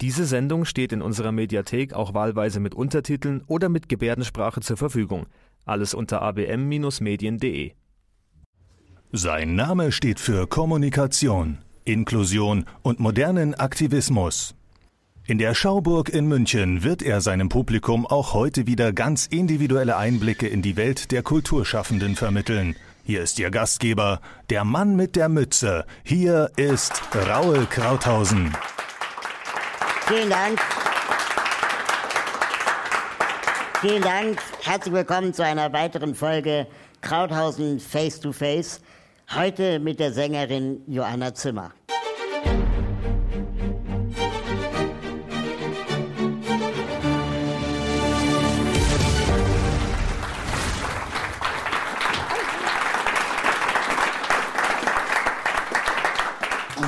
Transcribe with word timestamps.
Diese 0.00 0.26
Sendung 0.26 0.66
steht 0.66 0.92
in 0.92 1.00
unserer 1.00 1.32
Mediathek 1.32 1.94
auch 1.94 2.12
wahlweise 2.12 2.60
mit 2.60 2.74
Untertiteln 2.74 3.42
oder 3.46 3.68
mit 3.68 3.88
Gebärdensprache 3.88 4.60
zur 4.60 4.76
Verfügung. 4.76 5.26
Alles 5.64 5.94
unter 5.94 6.20
abm-medien.de. 6.22 7.72
Sein 9.12 9.54
Name 9.54 9.92
steht 9.92 10.20
für 10.20 10.46
Kommunikation, 10.46 11.58
Inklusion 11.84 12.66
und 12.82 13.00
modernen 13.00 13.54
Aktivismus. 13.54 14.54
In 15.28 15.38
der 15.38 15.54
Schauburg 15.54 16.10
in 16.10 16.28
München 16.28 16.84
wird 16.84 17.02
er 17.02 17.20
seinem 17.20 17.48
Publikum 17.48 18.06
auch 18.06 18.34
heute 18.34 18.66
wieder 18.66 18.92
ganz 18.92 19.26
individuelle 19.26 19.96
Einblicke 19.96 20.46
in 20.46 20.62
die 20.62 20.76
Welt 20.76 21.10
der 21.10 21.22
Kulturschaffenden 21.22 22.14
vermitteln. 22.14 22.76
Hier 23.02 23.22
ist 23.22 23.38
Ihr 23.38 23.50
Gastgeber, 23.50 24.20
der 24.50 24.64
Mann 24.64 24.94
mit 24.94 25.16
der 25.16 25.28
Mütze. 25.28 25.84
Hier 26.04 26.50
ist 26.56 27.02
Raul 27.14 27.66
Krauthausen. 27.66 28.52
Vielen 30.08 30.30
Dank. 30.30 30.60
Vielen 33.80 34.02
Dank. 34.02 34.38
Herzlich 34.62 34.94
willkommen 34.94 35.34
zu 35.34 35.44
einer 35.44 35.72
weiteren 35.72 36.14
Folge 36.14 36.68
Krauthausen 37.00 37.80
Face 37.80 38.20
to 38.20 38.30
Face. 38.30 38.80
Heute 39.34 39.80
mit 39.80 39.98
der 39.98 40.12
Sängerin 40.12 40.80
Joanna 40.86 41.34
Zimmer. 41.34 41.72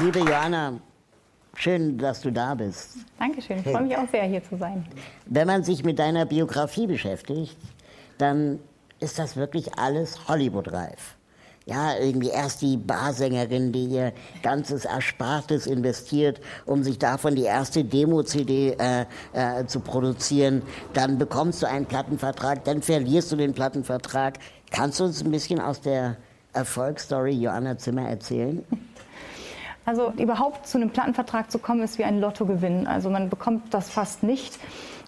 Liebe 0.01 0.21
Joanna, 0.21 0.81
schön, 1.59 1.99
dass 1.99 2.21
du 2.21 2.31
da 2.31 2.55
bist. 2.55 2.97
Dankeschön, 3.19 3.59
ich 3.59 3.65
freue 3.65 3.83
mich 3.83 3.97
auch 3.97 4.09
sehr, 4.11 4.25
hier 4.25 4.43
zu 4.43 4.57
sein. 4.57 4.87
Wenn 5.27 5.47
man 5.47 5.65
sich 5.65 5.85
mit 5.85 5.99
deiner 5.99 6.25
Biografie 6.25 6.87
beschäftigt, 6.87 7.57
dann 8.19 8.59
ist 9.01 9.19
das 9.19 9.37
wirklich 9.37 9.79
alles 9.79 10.29
Hollywood-reif. 10.29 11.17
Ja, 11.67 11.99
irgendwie 11.99 12.31
erst 12.31 12.63
die 12.63 12.79
Barsängerin, 12.79 13.73
die 13.73 13.85
ihr 13.85 14.15
ganzes 14.43 14.87
Erspartes 14.87 15.67
investiert, 15.67 16.41
um 16.65 16.83
sich 16.83 16.99
davon 16.99 17.35
die 17.35 17.43
erste 17.43 17.85
Demo-CD 17.85 18.71
äh, 18.79 19.05
äh, 19.35 19.67
zu 19.67 19.81
produzieren. 19.81 20.63
Dann 20.95 21.19
bekommst 21.19 21.63
du 21.63 21.69
einen 21.69 21.85
Plattenvertrag, 21.85 22.65
dann 22.65 22.81
verlierst 22.81 23.31
du 23.33 23.37
den 23.37 23.53
Plattenvertrag. 23.53 24.39
Kannst 24.71 24.99
du 24.99 25.05
uns 25.05 25.23
ein 25.23 25.31
bisschen 25.31 25.61
aus 25.61 25.83
der 25.83 26.17
Erfolgsstory 26.55 27.33
Joanna 27.33 27.77
Zimmer 27.77 28.09
erzählen? 28.09 28.65
Also 29.89 30.13
überhaupt 30.19 30.67
zu 30.67 30.77
einem 30.77 30.91
Plattenvertrag 30.91 31.51
zu 31.51 31.59
kommen, 31.59 31.81
ist 31.81 31.97
wie 31.97 32.05
ein 32.05 32.21
Lottogewinn. 32.21 32.87
Also 32.87 33.09
man 33.09 33.31
bekommt 33.31 33.73
das 33.73 33.89
fast 33.89 34.23
nicht. 34.23 34.59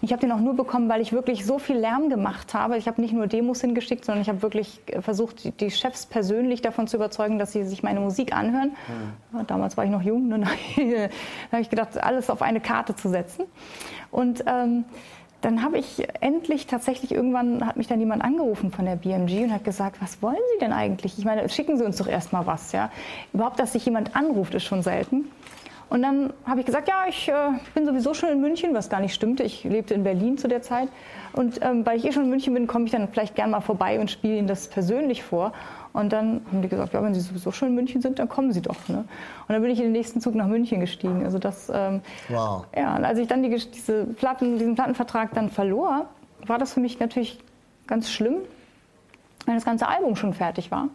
Ich 0.01 0.11
habe 0.11 0.21
den 0.21 0.31
auch 0.31 0.39
nur 0.39 0.55
bekommen, 0.55 0.89
weil 0.89 1.01
ich 1.01 1.13
wirklich 1.13 1.45
so 1.45 1.59
viel 1.59 1.77
Lärm 1.77 2.09
gemacht 2.09 2.55
habe. 2.55 2.79
Ich 2.79 2.87
habe 2.87 2.99
nicht 2.99 3.13
nur 3.13 3.27
Demos 3.27 3.61
hingeschickt, 3.61 4.03
sondern 4.03 4.23
ich 4.23 4.27
habe 4.27 4.41
wirklich 4.41 4.81
versucht, 5.01 5.61
die 5.61 5.69
Chefs 5.69 6.07
persönlich 6.07 6.63
davon 6.63 6.87
zu 6.87 6.97
überzeugen, 6.97 7.37
dass 7.37 7.51
sie 7.51 7.63
sich 7.63 7.83
meine 7.83 7.99
Musik 7.99 8.35
anhören. 8.35 8.71
Mhm. 9.31 9.45
Damals 9.45 9.77
war 9.77 9.85
ich 9.85 9.91
noch 9.91 10.01
jung. 10.01 10.29
Ne? 10.29 10.39
Da 10.39 11.51
habe 11.51 11.61
ich 11.61 11.69
gedacht, 11.69 12.01
alles 12.01 12.31
auf 12.31 12.41
eine 12.41 12.59
Karte 12.59 12.95
zu 12.95 13.07
setzen. 13.07 13.45
Und 14.09 14.43
ähm, 14.47 14.85
dann 15.41 15.63
habe 15.63 15.77
ich 15.77 16.07
endlich 16.21 16.67
tatsächlich 16.67 17.11
irgendwann 17.11 17.65
hat 17.65 17.75
mich 17.77 17.87
dann 17.87 17.99
jemand 17.99 18.23
angerufen 18.23 18.71
von 18.71 18.85
der 18.85 18.95
BMG 18.95 19.43
und 19.43 19.53
hat 19.53 19.63
gesagt, 19.63 20.01
was 20.01 20.21
wollen 20.21 20.37
Sie 20.53 20.59
denn 20.59 20.71
eigentlich? 20.71 21.17
Ich 21.17 21.25
meine, 21.25 21.47
schicken 21.49 21.77
Sie 21.77 21.83
uns 21.83 21.97
doch 21.97 22.07
erstmal 22.07 22.45
was, 22.45 22.71
ja. 22.71 22.91
Überhaupt, 23.33 23.59
dass 23.59 23.73
sich 23.73 23.85
jemand 23.85 24.15
anruft, 24.15 24.53
ist 24.53 24.63
schon 24.63 24.83
selten. 24.83 25.25
Und 25.91 26.03
dann 26.03 26.31
habe 26.45 26.61
ich 26.61 26.65
gesagt, 26.65 26.87
ja, 26.87 27.03
ich 27.09 27.27
äh, 27.27 27.33
bin 27.73 27.85
sowieso 27.85 28.13
schon 28.13 28.29
in 28.29 28.39
München, 28.39 28.73
was 28.73 28.89
gar 28.89 29.01
nicht 29.01 29.13
stimmte. 29.13 29.43
Ich 29.43 29.65
lebte 29.65 29.93
in 29.93 30.03
Berlin 30.03 30.37
zu 30.37 30.47
der 30.47 30.61
Zeit. 30.61 30.87
Und 31.33 31.59
ähm, 31.61 31.85
weil 31.85 31.97
ich 31.97 32.05
eh 32.05 32.13
schon 32.13 32.23
in 32.23 32.29
München 32.29 32.53
bin, 32.53 32.65
komme 32.65 32.85
ich 32.85 32.91
dann 32.91 33.09
vielleicht 33.09 33.35
gern 33.35 33.51
mal 33.51 33.59
vorbei 33.59 33.99
und 33.99 34.09
spiele 34.09 34.37
Ihnen 34.37 34.47
das 34.47 34.69
persönlich 34.69 35.21
vor. 35.21 35.51
Und 35.93 36.13
dann 36.13 36.41
haben 36.47 36.61
die 36.61 36.69
gesagt, 36.69 36.93
ja, 36.93 37.03
wenn 37.03 37.13
Sie 37.13 37.19
sowieso 37.19 37.51
schon 37.51 37.69
in 37.69 37.75
München 37.75 38.01
sind, 38.01 38.19
dann 38.19 38.29
kommen 38.29 38.53
Sie 38.53 38.61
doch. 38.61 38.87
Ne? 38.87 38.99
Und 38.99 39.49
dann 39.49 39.61
bin 39.61 39.71
ich 39.71 39.79
in 39.79 39.85
den 39.85 39.91
nächsten 39.91 40.21
Zug 40.21 40.35
nach 40.35 40.47
München 40.47 40.79
gestiegen. 40.79 41.25
Also 41.25 41.37
das, 41.37 41.71
ähm, 41.73 42.01
wow. 42.29 42.65
Ja, 42.75 42.95
und 42.95 43.05
als 43.05 43.19
ich 43.19 43.27
dann 43.27 43.43
die, 43.43 43.49
diese 43.49 44.05
Platten, 44.05 44.57
diesen 44.57 44.75
Plattenvertrag 44.75 45.33
dann 45.33 45.49
verlor, 45.49 46.05
war 46.47 46.57
das 46.57 46.73
für 46.73 46.79
mich 46.79 46.99
natürlich 46.99 47.39
ganz 47.87 48.09
schlimm, 48.09 48.37
weil 49.45 49.55
das 49.55 49.65
ganze 49.65 49.87
Album 49.87 50.15
schon 50.15 50.33
fertig 50.33 50.71
war. 50.71 50.87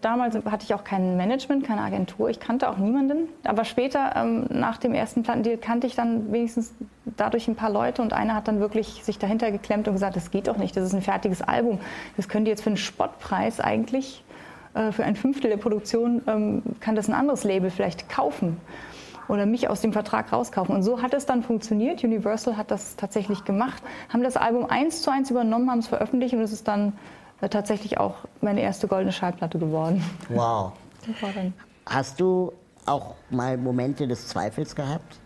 Damals 0.00 0.34
hatte 0.34 0.64
ich 0.64 0.72
auch 0.72 0.82
kein 0.82 1.16
Management, 1.16 1.66
keine 1.66 1.82
Agentur. 1.82 2.30
Ich 2.30 2.40
kannte 2.40 2.70
auch 2.70 2.78
niemanden. 2.78 3.28
Aber 3.44 3.64
später, 3.64 4.12
ähm, 4.16 4.46
nach 4.48 4.78
dem 4.78 4.94
ersten 4.94 5.22
Plattendeal, 5.22 5.58
kannte 5.58 5.86
ich 5.86 5.94
dann 5.94 6.32
wenigstens 6.32 6.74
dadurch 7.16 7.48
ein 7.48 7.56
paar 7.56 7.70
Leute. 7.70 8.00
Und 8.00 8.14
einer 8.14 8.34
hat 8.34 8.48
dann 8.48 8.60
wirklich 8.60 9.04
sich 9.04 9.18
dahinter 9.18 9.50
geklemmt 9.50 9.88
und 9.88 9.94
gesagt, 9.94 10.16
das 10.16 10.30
geht 10.30 10.48
doch 10.48 10.56
nicht, 10.56 10.74
das 10.76 10.84
ist 10.84 10.94
ein 10.94 11.02
fertiges 11.02 11.42
Album. 11.42 11.80
Das 12.16 12.28
könnt 12.28 12.46
ihr 12.46 12.52
jetzt 12.52 12.62
für 12.62 12.70
einen 12.70 12.78
Spottpreis 12.78 13.60
eigentlich, 13.60 14.24
äh, 14.72 14.90
für 14.90 15.04
ein 15.04 15.16
Fünftel 15.16 15.50
der 15.50 15.58
Produktion, 15.58 16.22
ähm, 16.26 16.62
kann 16.80 16.94
das 16.94 17.08
ein 17.08 17.14
anderes 17.14 17.44
Label 17.44 17.70
vielleicht 17.70 18.08
kaufen 18.08 18.56
oder 19.30 19.46
mich 19.46 19.68
aus 19.68 19.80
dem 19.80 19.92
Vertrag 19.92 20.32
rauskaufen. 20.32 20.74
Und 20.74 20.82
so 20.82 21.02
hat 21.02 21.14
es 21.14 21.24
dann 21.24 21.42
funktioniert. 21.42 22.02
Universal 22.02 22.56
hat 22.56 22.70
das 22.70 22.96
tatsächlich 22.96 23.44
gemacht, 23.44 23.82
haben 24.08 24.22
das 24.22 24.36
Album 24.36 24.66
eins 24.68 25.02
zu 25.02 25.10
eins 25.10 25.30
übernommen, 25.30 25.70
haben 25.70 25.78
es 25.78 25.88
veröffentlicht 25.88 26.34
und 26.34 26.40
es 26.40 26.52
ist 26.52 26.66
dann 26.66 26.94
tatsächlich 27.48 27.98
auch 27.98 28.16
meine 28.40 28.60
erste 28.60 28.86
goldene 28.88 29.12
Schallplatte 29.12 29.58
geworden. 29.58 30.04
Wow. 30.28 30.72
Hast 31.86 32.20
du 32.20 32.52
auch 32.86 33.14
mal 33.30 33.56
Momente 33.56 34.06
des 34.06 34.28
Zweifels 34.28 34.74
gehabt? 34.74 35.18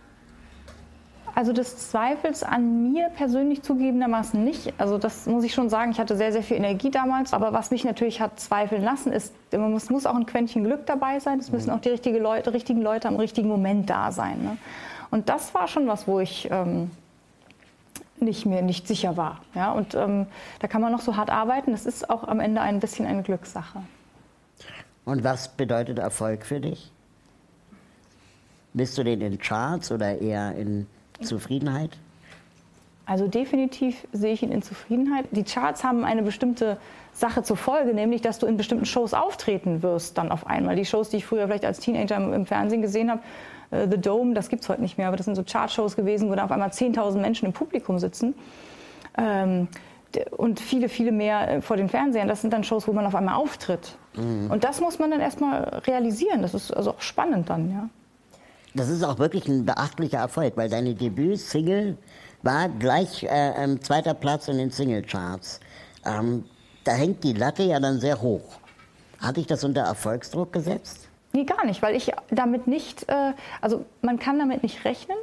Also 1.37 1.53
des 1.53 1.91
Zweifels 1.91 2.45
an 2.45 2.93
mir 2.93 3.09
persönlich 3.09 3.63
zugegebenermaßen 3.63 4.43
nicht. 4.43 4.73
Also 4.79 4.99
das 4.99 5.27
muss 5.27 5.43
ich 5.43 5.53
schon 5.53 5.69
sagen. 5.69 5.91
Ich 5.91 5.99
hatte 5.99 6.17
sehr, 6.17 6.31
sehr 6.31 6.45
viel 6.45 6.57
Energie 6.57 6.93
damals. 6.93 7.33
Aber 7.33 7.53
was 7.53 7.73
mich 7.73 7.85
natürlich 7.85 8.21
hat 8.21 8.39
zweifeln 8.39 8.85
lassen, 8.85 9.13
ist, 9.13 9.35
man 9.51 9.73
muss, 9.73 9.91
muss 9.91 10.07
auch 10.07 10.15
ein 10.15 10.27
Quäntchen 10.27 10.63
Glück 10.63 10.87
dabei 10.87 11.19
sein. 11.19 11.41
Es 11.41 11.51
müssen 11.51 11.71
mhm. 11.71 11.77
auch 11.77 11.81
die 11.81 11.89
richtige 11.89 12.19
Leute, 12.21 12.53
richtigen 12.53 12.83
Leute 12.83 13.09
am 13.09 13.17
richtigen 13.17 13.49
Moment 13.49 13.91
da 13.91 14.13
sein. 14.13 14.45
Ne? 14.45 14.57
Und 15.11 15.29
das 15.29 15.55
war 15.55 15.67
schon 15.67 15.89
was, 15.89 16.07
wo 16.07 16.21
ich 16.21 16.49
ähm, 16.53 16.93
nicht 18.21 18.47
mehr 18.47 18.63
nicht 18.63 18.87
sicher 18.87 19.17
war. 19.17 19.41
Ja, 19.55 19.73
und 19.73 19.95
ähm, 19.95 20.27
da 20.61 20.69
kann 20.69 20.81
man 20.81 20.93
noch 20.93 21.01
so 21.01 21.17
hart 21.17 21.31
arbeiten. 21.31 21.73
Das 21.73 21.87
ist 21.87 22.09
auch 22.11 22.25
am 22.25 22.41
Ende 22.41 22.61
ein 22.61 22.81
bisschen 22.81 23.07
eine 23.07 23.23
Glückssache. 23.23 23.83
Und 25.05 25.25
was 25.25 25.49
bedeutet 25.49 25.99
Erfolg 25.99 26.47
für 26.47 26.61
dich? 26.61 26.91
Bist 28.73 28.97
du 28.99 29.05
denn 29.05 29.21
in 29.21 29.39
Charts 29.39 29.93
oder 29.93 30.19
eher 30.19 30.55
in 30.57 30.87
Zufriedenheit? 31.21 31.97
Also 33.07 33.29
definitiv 33.29 34.07
sehe 34.13 34.33
ich 34.33 34.43
ihn 34.43 34.51
in 34.51 34.63
Zufriedenheit. 34.63 35.27
Die 35.31 35.45
Charts 35.45 35.85
haben 35.85 36.05
eine 36.05 36.23
bestimmte 36.23 36.79
Sache 37.13 37.43
zur 37.43 37.57
Folge, 37.57 37.93
nämlich 37.93 38.23
dass 38.23 38.39
du 38.39 38.47
in 38.47 38.57
bestimmten 38.57 38.87
Shows 38.87 39.13
auftreten 39.13 39.83
wirst 39.83 40.17
dann 40.17 40.31
auf 40.31 40.47
einmal. 40.47 40.75
Die 40.75 40.87
Shows, 40.87 41.11
die 41.11 41.19
ich 41.19 41.27
früher 41.27 41.47
vielleicht 41.47 41.67
als 41.67 41.81
Teenager 41.81 42.17
im 42.17 42.47
Fernsehen 42.47 42.81
gesehen 42.81 43.11
habe, 43.11 43.21
äh, 43.71 43.87
The 43.91 43.99
Dome, 43.99 44.35
das 44.35 44.49
gibt 44.49 44.63
es 44.63 44.69
heute 44.69 44.81
nicht 44.81 44.97
mehr, 44.97 45.09
aber 45.09 45.17
das 45.17 45.27
sind 45.27 45.35
so 45.35 45.45
Chartshows 45.45 45.97
gewesen, 45.97 46.31
wo 46.31 46.35
da 46.35 46.45
auf 46.45 46.51
einmal 46.51 46.71
10.000 46.71 47.19
Menschen 47.19 47.47
im 47.47 47.53
Publikum 47.53 47.99
sitzen. 47.99 48.35
Ähm, 49.19 49.69
und 50.31 50.61
viele, 50.61 50.89
viele 50.89 51.13
mehr 51.13 51.51
äh, 51.51 51.61
vor 51.61 51.77
den 51.77 51.89
Fernsehern. 51.89 52.29
Das 52.29 52.41
sind 52.41 52.53
dann 52.53 52.65
Shows, 52.65 52.89
wo 52.89 52.93
man 52.93 53.05
auf 53.05 53.15
einmal 53.15 53.35
auftritt. 53.35 53.97
Mhm. 54.17 54.51
Und 54.51 54.65
das 54.65 54.81
muss 54.81 54.99
man 54.99 55.11
dann 55.11 55.21
erstmal 55.21 55.83
realisieren. 55.87 56.41
Das 56.41 56.55
ist 56.55 56.73
also 56.73 56.93
auch 56.93 57.01
spannend 57.01 57.51
dann, 57.51 57.71
ja. 57.71 57.89
Das 58.77 58.89
ist 58.89 59.05
auch 59.05 59.19
wirklich 59.19 59.47
ein 59.47 59.65
beachtlicher 59.65 60.19
Erfolg, 60.19 60.57
weil 60.57 60.69
deine 60.69 60.95
Debüt-Single 60.95 61.97
war 62.45 62.69
gleich 62.69 63.25
äh, 63.25 63.81
zweiter 63.81 64.15
Platz 64.15 64.49
in 64.49 64.59
den 64.59 64.71
Singlecharts. 64.71 65.61
Ähm, 66.05 66.45
da 66.85 66.93
hängt 66.93 67.25
die 67.25 67.33
Latte 67.33 67.63
ja 67.63 67.81
dann 67.81 67.99
sehr 67.99 68.21
hoch. 68.21 68.59
Hat 69.19 69.39
dich 69.39 69.47
das 69.47 69.65
unter 69.65 69.83
Erfolgsdruck 69.83 70.53
gesetzt? 70.53 71.09
Nee, 71.33 71.45
gar 71.45 71.65
nicht, 71.65 71.83
weil 71.83 71.97
ich 71.97 72.13
damit 72.31 72.67
nicht, 72.67 73.09
äh, 73.09 73.33
also 73.61 73.85
man 74.03 74.19
kann 74.19 74.39
damit 74.39 74.63
nicht 74.63 74.85
rechnen. 74.85 75.17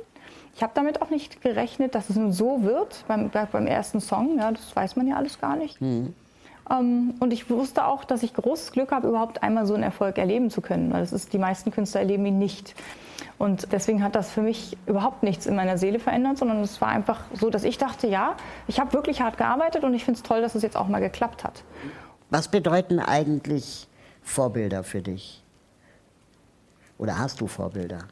Ich 0.55 0.63
habe 0.63 0.73
damit 0.75 1.01
auch 1.01 1.09
nicht 1.09 1.41
gerechnet, 1.41 1.95
dass 1.95 2.09
es 2.09 2.15
nun 2.17 2.33
so 2.33 2.63
wird 2.63 3.05
beim, 3.07 3.29
beim 3.29 3.67
ersten 3.67 4.01
Song. 4.01 4.37
Ja, 4.37 4.51
das 4.51 4.75
weiß 4.75 4.95
man 4.95 5.07
ja 5.07 5.15
alles 5.15 5.39
gar 5.39 5.55
nicht. 5.55 5.79
Mhm. 5.79 6.13
Ähm, 6.71 7.15
und 7.19 7.33
ich 7.33 7.49
wusste 7.49 7.85
auch, 7.85 8.03
dass 8.03 8.23
ich 8.23 8.33
großes 8.33 8.71
Glück 8.71 8.91
habe, 8.91 9.07
überhaupt 9.07 9.43
einmal 9.43 9.65
so 9.65 9.73
einen 9.73 9.83
Erfolg 9.83 10.17
erleben 10.17 10.49
zu 10.49 10.61
können. 10.61 10.91
Das 10.91 11.11
ist, 11.11 11.33
die 11.33 11.37
meisten 11.37 11.71
Künstler 11.71 12.01
erleben 12.01 12.25
ihn 12.25 12.39
nicht. 12.39 12.75
Und 13.37 13.71
deswegen 13.71 14.03
hat 14.03 14.15
das 14.15 14.29
für 14.29 14.41
mich 14.41 14.77
überhaupt 14.85 15.23
nichts 15.23 15.45
in 15.45 15.55
meiner 15.55 15.77
Seele 15.77 15.99
verändert, 15.99 16.37
sondern 16.37 16.61
es 16.61 16.79
war 16.79 16.89
einfach 16.89 17.21
so, 17.33 17.49
dass 17.49 17.63
ich 17.63 17.77
dachte, 17.77 18.07
ja, 18.07 18.35
ich 18.67 18.79
habe 18.79 18.93
wirklich 18.93 19.21
hart 19.21 19.37
gearbeitet 19.37 19.83
und 19.83 19.93
ich 19.93 20.05
finde 20.05 20.19
es 20.19 20.23
toll, 20.23 20.41
dass 20.41 20.55
es 20.55 20.61
jetzt 20.61 20.77
auch 20.77 20.87
mal 20.87 20.99
geklappt 20.99 21.43
hat. 21.43 21.63
Was 22.29 22.47
bedeuten 22.47 22.99
eigentlich 22.99 23.87
Vorbilder 24.21 24.83
für 24.83 25.01
dich? 25.01 25.43
Oder 26.97 27.17
hast 27.17 27.41
du 27.41 27.47
Vorbilder? 27.47 28.03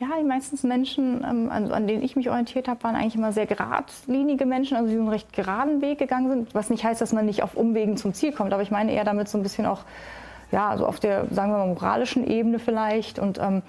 Ja, 0.00 0.08
die 0.16 0.24
meisten 0.24 0.68
Menschen, 0.68 1.24
ähm, 1.28 1.50
an, 1.50 1.72
an, 1.72 1.88
denen 1.88 2.04
ich 2.04 2.14
mich 2.14 2.30
orientiert 2.30 2.68
habe, 2.68 2.82
waren 2.84 2.94
eigentlich 2.94 3.16
immer 3.16 3.32
sehr 3.32 3.46
geradlinige 3.46 4.46
Menschen, 4.46 4.76
also 4.76 4.88
die 4.88 4.96
einen 4.96 5.08
recht 5.08 5.32
geraden 5.32 5.80
Weg 5.80 5.98
gegangen 5.98 6.28
sind. 6.28 6.54
Was 6.54 6.70
nicht 6.70 6.84
heißt, 6.84 7.00
dass 7.00 7.12
man 7.12 7.26
nicht 7.26 7.42
auf 7.42 7.56
Umwegen 7.56 7.96
zum 7.96 8.14
Ziel 8.14 8.32
kommt, 8.32 8.52
aber 8.52 8.62
ich 8.62 8.70
meine 8.70 8.92
eher 8.92 9.02
damit 9.02 9.28
so 9.28 9.38
ein 9.38 9.42
bisschen 9.42 9.66
auch, 9.66 9.80
ja, 10.52 10.76
so 10.76 10.86
auf 10.86 11.00
der, 11.00 11.26
sagen 11.32 11.50
wir 11.50 11.58
mal, 11.58 11.66
moralischen 11.66 12.24
Ebene 12.28 12.60
vielleicht. 12.60 13.18
Und 13.18 13.38
ähm, 13.38 13.62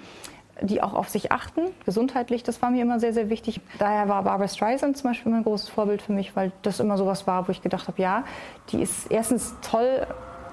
die 0.62 0.82
auch 0.82 0.92
auf 0.92 1.08
sich 1.08 1.32
achten, 1.32 1.62
gesundheitlich, 1.84 2.42
das 2.42 2.60
war 2.62 2.70
mir 2.70 2.82
immer 2.82 3.00
sehr, 3.00 3.12
sehr 3.12 3.30
wichtig. 3.30 3.60
Daher 3.78 4.08
war 4.08 4.22
Barbara 4.22 4.46
Streisand 4.46 4.96
zum 4.96 5.10
Beispiel 5.10 5.32
ein 5.32 5.42
großes 5.42 5.70
Vorbild 5.70 6.02
für 6.02 6.12
mich, 6.12 6.36
weil 6.36 6.52
das 6.62 6.80
immer 6.80 6.98
sowas 6.98 7.26
war, 7.26 7.48
wo 7.48 7.52
ich 7.52 7.62
gedacht 7.62 7.88
habe, 7.88 8.00
ja, 8.00 8.24
die 8.70 8.82
ist 8.82 9.10
erstens 9.10 9.54
toll 9.62 10.06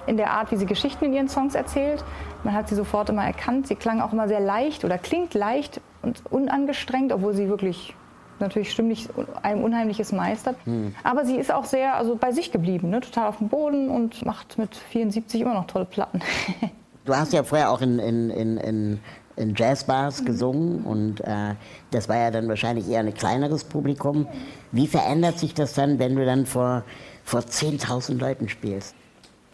in 0.08 0.16
der 0.16 0.30
Art, 0.30 0.50
wie 0.50 0.56
sie 0.56 0.66
Geschichten 0.66 1.04
in 1.04 1.12
ihren 1.12 1.28
Songs 1.28 1.54
erzählt. 1.54 2.04
Man 2.44 2.54
hat 2.54 2.68
sie 2.68 2.74
sofort 2.74 3.10
immer 3.10 3.24
erkannt. 3.24 3.66
Sie 3.66 3.76
klang 3.76 4.00
auch 4.00 4.12
immer 4.12 4.28
sehr 4.28 4.40
leicht 4.40 4.84
oder 4.84 4.98
klingt 4.98 5.34
leicht 5.34 5.80
und 6.02 6.22
unangestrengt, 6.30 7.12
obwohl 7.12 7.34
sie 7.34 7.48
wirklich 7.48 7.94
natürlich 8.40 8.70
stimmlich 8.70 9.08
ein 9.42 9.62
Unheimliches 9.62 10.12
meistert. 10.12 10.56
Hm. 10.64 10.94
Aber 11.02 11.24
sie 11.24 11.36
ist 11.36 11.52
auch 11.52 11.64
sehr 11.64 11.96
also 11.96 12.16
bei 12.16 12.32
sich 12.32 12.52
geblieben, 12.52 12.90
ne? 12.90 13.00
total 13.00 13.28
auf 13.28 13.38
dem 13.38 13.48
Boden 13.48 13.90
und 13.90 14.24
macht 14.24 14.58
mit 14.58 14.76
74 14.76 15.40
immer 15.40 15.54
noch 15.54 15.66
tolle 15.66 15.84
Platten. 15.84 16.20
du 17.04 17.16
hast 17.16 17.32
ja 17.32 17.42
vorher 17.42 17.70
auch 17.70 17.80
in, 17.80 17.98
in, 17.98 18.30
in, 18.30 19.00
in 19.36 19.54
Jazzbars 19.56 20.20
mhm. 20.20 20.26
gesungen 20.26 20.84
und 20.84 21.20
äh, 21.20 21.54
das 21.90 22.08
war 22.08 22.16
ja 22.16 22.30
dann 22.30 22.48
wahrscheinlich 22.48 22.88
eher 22.88 23.00
ein 23.00 23.14
kleineres 23.14 23.64
Publikum. 23.64 24.28
Wie 24.72 24.86
verändert 24.86 25.38
sich 25.38 25.54
das 25.54 25.74
dann, 25.74 25.98
wenn 25.98 26.14
du 26.14 26.24
dann 26.24 26.46
vor, 26.46 26.84
vor 27.24 27.40
10.000 27.40 28.18
Leuten 28.18 28.48
spielst? 28.48 28.94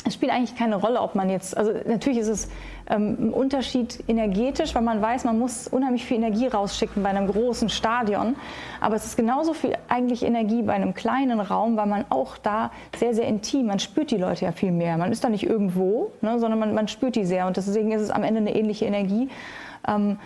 Es 0.04 0.14
spielt 0.14 0.32
eigentlich 0.32 0.54
keine 0.54 0.76
Rolle, 0.76 1.00
ob 1.00 1.14
man 1.14 1.30
jetzt, 1.30 1.56
also 1.56 1.72
natürlich 1.86 2.18
ist 2.18 2.28
es 2.28 2.48
ähm, 2.88 3.16
ein 3.18 3.32
Unterschied 3.32 4.04
energetisch, 4.06 4.74
weil 4.74 4.82
man 4.82 5.00
weiß, 5.00 5.24
man 5.24 5.38
muss 5.38 5.66
unheimlich 5.66 6.04
viel 6.04 6.18
Energie 6.18 6.46
rausschicken 6.46 7.02
bei 7.02 7.08
einem 7.08 7.26
großen 7.26 7.70
Stadion. 7.70 8.36
Aber 8.80 8.96
es 8.96 9.06
ist 9.06 9.16
genauso 9.16 9.54
viel 9.54 9.74
eigentlich 9.88 10.22
Energie 10.22 10.62
bei 10.62 10.74
einem 10.74 10.92
kleinen 10.92 11.40
Raum, 11.40 11.76
weil 11.76 11.86
man 11.86 12.04
auch 12.10 12.36
da 12.36 12.70
sehr, 12.96 13.14
sehr 13.14 13.26
intim, 13.26 13.66
man 13.66 13.78
spürt 13.78 14.10
die 14.10 14.18
Leute 14.18 14.44
ja 14.44 14.52
viel 14.52 14.72
mehr. 14.72 14.98
Man 14.98 15.10
ist 15.10 15.24
da 15.24 15.30
nicht 15.30 15.44
irgendwo, 15.44 16.12
ne, 16.20 16.38
sondern 16.38 16.58
man, 16.58 16.74
man 16.74 16.88
spürt 16.88 17.16
die 17.16 17.24
sehr 17.24 17.46
und 17.46 17.56
deswegen 17.56 17.90
ist 17.92 18.02
es 18.02 18.10
am 18.10 18.24
Ende 18.24 18.40
eine 18.40 18.54
ähnliche 18.54 18.84
Energie. 18.84 19.30
Ähm, 19.88 20.18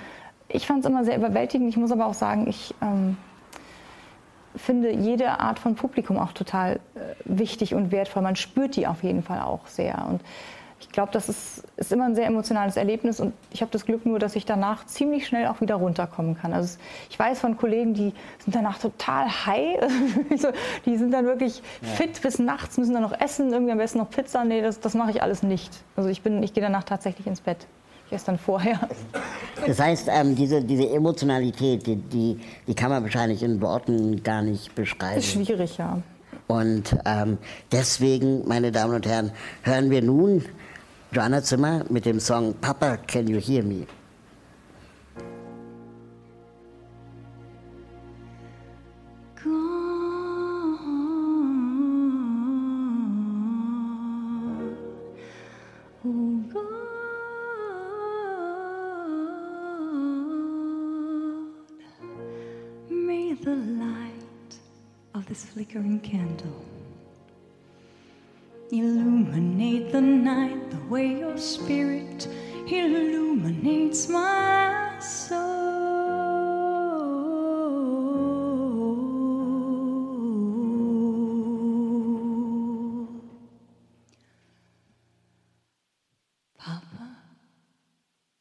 ich 0.49 0.67
fand 0.67 0.81
es 0.81 0.91
immer 0.91 1.05
sehr 1.05 1.17
überwältigend. 1.17 1.69
Ich 1.69 1.77
muss 1.77 1.93
aber 1.93 2.07
auch 2.07 2.15
sagen, 2.15 2.49
ich 2.49 2.75
ähm, 2.83 3.17
finde 4.57 4.91
jede 4.93 5.41
Art 5.41 5.59
von 5.59 5.75
Publikum 5.75 6.19
auch 6.19 6.33
total 6.33 6.77
äh, 6.95 7.01
wichtig 7.25 7.75
und 7.75 7.93
wertvoll. 7.93 8.23
Man 8.23 8.37
spürt 8.37 8.77
die 8.77 8.87
auf 8.87 9.03
jeden 9.03 9.23
Fall 9.23 9.41
auch 9.41 9.67
sehr. 9.67 10.07
Und 10.09 10.23
ich 10.81 10.91
glaube, 10.91 11.11
das 11.13 11.29
ist, 11.29 11.65
ist, 11.77 11.93
immer 11.93 12.05
ein 12.05 12.15
sehr 12.15 12.27
emotionales 12.27 12.77
Erlebnis 12.77 13.19
und 13.19 13.35
ich 13.51 13.63
habe 13.63 13.71
das 13.73 13.85
Glück 13.85 14.07
nur, 14.07 14.19
dass 14.19 14.37
ich 14.37 14.45
danach 14.45 14.87
ziemlich 14.87 15.27
schnell 15.27 15.49
auch 15.49 15.61
wieder 15.61 15.75
runterkommen 15.75 16.37
kann. 16.37 16.53
Also 16.53 16.79
ich 17.11 17.19
weiß 17.19 17.41
von 17.41 17.57
Kollegen, 17.57 17.95
die 17.95 18.13
sind 18.39 18.55
danach 18.55 18.79
total 18.79 19.27
high, 19.47 19.81
die 20.87 20.97
sind 20.97 21.13
dann 21.13 21.25
wirklich 21.25 21.63
ja. 21.83 21.89
fit 21.89 22.23
bis 22.23 22.39
nachts, 22.39 22.79
müssen 22.79 22.95
dann 22.95 23.03
noch 23.03 23.19
essen, 23.19 23.53
irgendwie 23.53 23.73
am 23.73 23.79
besten 23.79 23.99
noch 23.99 24.11
Pizza. 24.11 24.45
Nee, 24.45 24.63
das, 24.63 24.79
das 24.79 24.95
mache 24.95 25.11
ich 25.11 25.23
alles 25.23 25.43
nicht. 25.43 25.73
Also 25.97 26.09
ich, 26.09 26.25
ich 26.25 26.53
gehe 26.53 26.63
danach 26.63 26.85
tatsächlich 26.85 27.27
ins 27.27 27.41
Bett 27.41 27.67
gestern 28.11 28.39
vorher. 28.39 28.79
Das 29.67 29.81
heißt, 29.81 30.09
ähm, 30.11 30.35
diese, 30.35 30.63
diese 30.63 30.89
Emotionalität, 30.89 31.87
die, 31.87 31.97
die, 31.97 32.39
die, 32.67 32.75
kann 32.75 32.91
man 32.91 33.03
wahrscheinlich 33.03 33.43
in 33.43 33.61
Worten 33.61 34.23
gar 34.23 34.43
nicht 34.43 34.75
beschreiben. 34.75 35.19
Ist 35.19 35.33
schwierig, 35.33 35.79
ja. 35.79 36.01
Und 36.47 36.97
ähm, 37.05 37.39
deswegen, 37.73 38.47
meine 38.47 38.73
Damen 38.73 38.95
und 38.95 39.07
Herren, 39.07 39.33
hören 39.63 39.91
wir 39.91 40.03
nun 40.03 40.45
Joanna 41.13 41.43
Zimmer 41.43 41.85
mit 41.91 42.07
dem 42.07 42.21
Song 42.21 42.55
Papa, 42.61 42.97
Can 42.97 43.27
You 43.27 43.41
Hear 43.41 43.63
Me? 43.63 43.87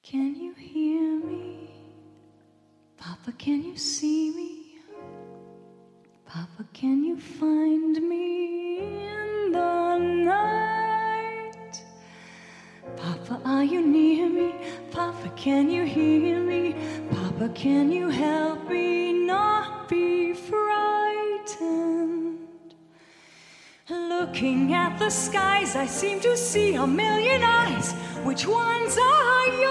Can 0.09 0.35
you 0.35 0.53
hear 0.53 1.19
me? 1.19 1.69
Papa, 2.95 3.33
can 3.33 3.61
you 3.61 3.75
see 3.75 4.31
me? 4.31 4.79
Papa, 6.25 6.63
can 6.71 7.03
you 7.03 7.19
find 7.19 8.01
me 8.07 9.05
in 9.05 9.51
the 9.51 9.97
night? 9.97 11.83
Papa, 12.95 13.41
are 13.43 13.65
you 13.65 13.81
near 13.81 14.29
me? 14.29 14.53
Papa, 14.91 15.29
can 15.35 15.69
you 15.69 15.83
hear 15.83 16.39
me? 16.39 16.73
Papa, 17.11 17.49
can 17.49 17.91
you 17.91 18.07
help 18.07 18.69
me 18.69 19.11
not 19.11 19.89
be 19.89 20.33
frightened? 20.33 21.67
Looking 23.89 24.73
at 24.73 24.97
the 24.99 25.09
skies, 25.09 25.75
I 25.75 25.85
seem 25.85 26.21
to 26.21 26.37
see 26.37 26.75
a 26.75 26.87
million 26.87 27.43
eyes. 27.43 27.93
Which 28.23 28.45
ones 28.45 28.97
are 28.97 29.47
yours? 29.47 29.67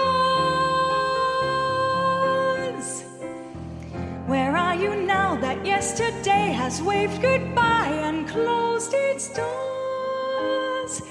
Where 4.25 4.57
are 4.57 4.75
you 4.75 4.95
now 4.95 5.35
that 5.37 5.65
yesterday 5.65 6.51
has 6.51 6.81
waved 6.81 7.21
goodbye 7.21 7.87
and 8.03 8.27
closed 8.27 8.93
its 8.93 9.29
doors? 9.29 11.01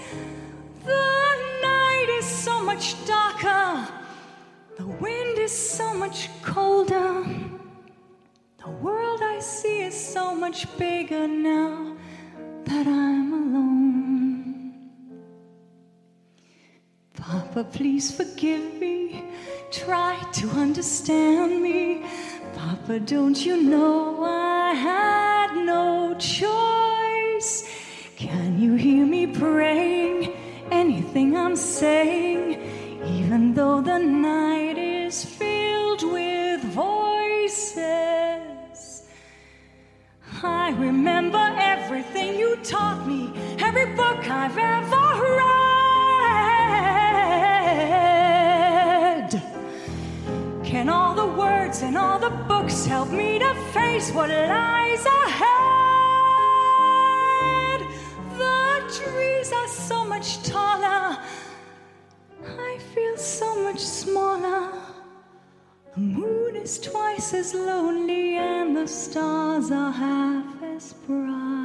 The 0.85 1.37
night 1.63 2.09
is 2.19 2.27
so 2.27 2.63
much 2.63 2.97
darker, 3.07 3.89
the 4.77 4.87
wind 4.87 5.39
is 5.39 5.53
so 5.53 5.95
much 5.95 6.29
colder. 6.43 7.25
The 8.59 8.71
world 8.83 9.21
I 9.23 9.39
see 9.41 9.83
is 9.83 9.95
so 9.95 10.35
much 10.35 10.67
bigger 10.77 11.29
now 11.29 11.97
that 12.65 12.87
I'm 12.87 13.33
alone. 13.33 13.46
Papa, 17.57 17.71
please 17.73 18.11
forgive 18.15 18.75
me. 18.79 19.25
Try 19.71 20.23
to 20.35 20.51
understand 20.51 21.63
me. 21.63 22.05
Papa, 22.55 23.01
don't 23.01 23.47
you 23.47 23.63
know 23.63 24.23
I 24.23 24.75
had 24.75 25.57
no 25.65 26.15
choice? 26.19 27.67
Can 28.17 28.61
you 28.61 28.75
hear 28.75 29.07
me 29.07 29.27
praying 29.27 30.35
anything 30.71 31.35
I'm 31.35 31.57
saying? 31.57 32.61
Even 33.07 33.55
though 33.55 33.81
the 33.81 34.01
night 34.01 34.77
is 34.77 35.25
filled 35.25 36.03
with 36.03 36.63
voices, 36.63 37.89
I 40.43 40.75
remember 40.77 41.57
everything 41.59 42.39
you 42.39 42.57
taught 42.57 43.07
me, 43.09 43.33
every 43.61 43.87
book 43.95 44.29
I've 44.29 44.59
ever 44.59 45.06
words 51.27 51.83
and 51.83 51.97
all 51.99 52.19
the 52.19 52.31
books 52.49 52.87
help 52.87 53.11
me 53.11 53.39
to 53.39 53.55
face 53.73 54.11
what 54.13 54.31
lies 54.31 55.05
ahead. 55.05 55.47
The 58.39 58.83
trees 58.99 59.53
are 59.53 59.69
so 59.69 60.05
much 60.05 60.43
taller, 60.43 61.19
I 62.45 62.79
feel 62.95 63.17
so 63.17 63.63
much 63.63 63.81
smaller. 63.81 64.73
The 65.95 66.01
moon 66.01 66.57
is 66.57 66.79
twice 66.79 67.33
as 67.35 67.55
lonely, 67.55 68.37
and 68.37 68.77
the 68.77 68.87
stars 68.87 69.71
are 69.71 69.93
half 69.93 70.63
as 70.63 70.93
bright. 71.07 71.56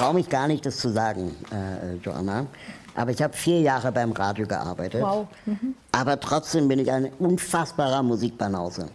Traue 0.00 0.14
mich 0.14 0.28
gar 0.30 0.48
nicht, 0.48 0.64
das 0.64 0.78
zu 0.78 0.88
sagen, 0.88 1.36
äh, 1.52 1.96
Joanna. 2.02 2.46
Aber 2.94 3.10
ich 3.10 3.22
habe 3.22 3.34
vier 3.34 3.60
Jahre 3.60 3.92
beim 3.92 4.12
Radio 4.12 4.46
gearbeitet. 4.46 5.02
Wow. 5.02 5.26
Aber 5.92 6.18
trotzdem 6.18 6.68
bin 6.68 6.78
ich 6.78 6.90
ein 6.90 7.10
unfassbarer 7.18 8.02
Musikbanause. 8.02 8.86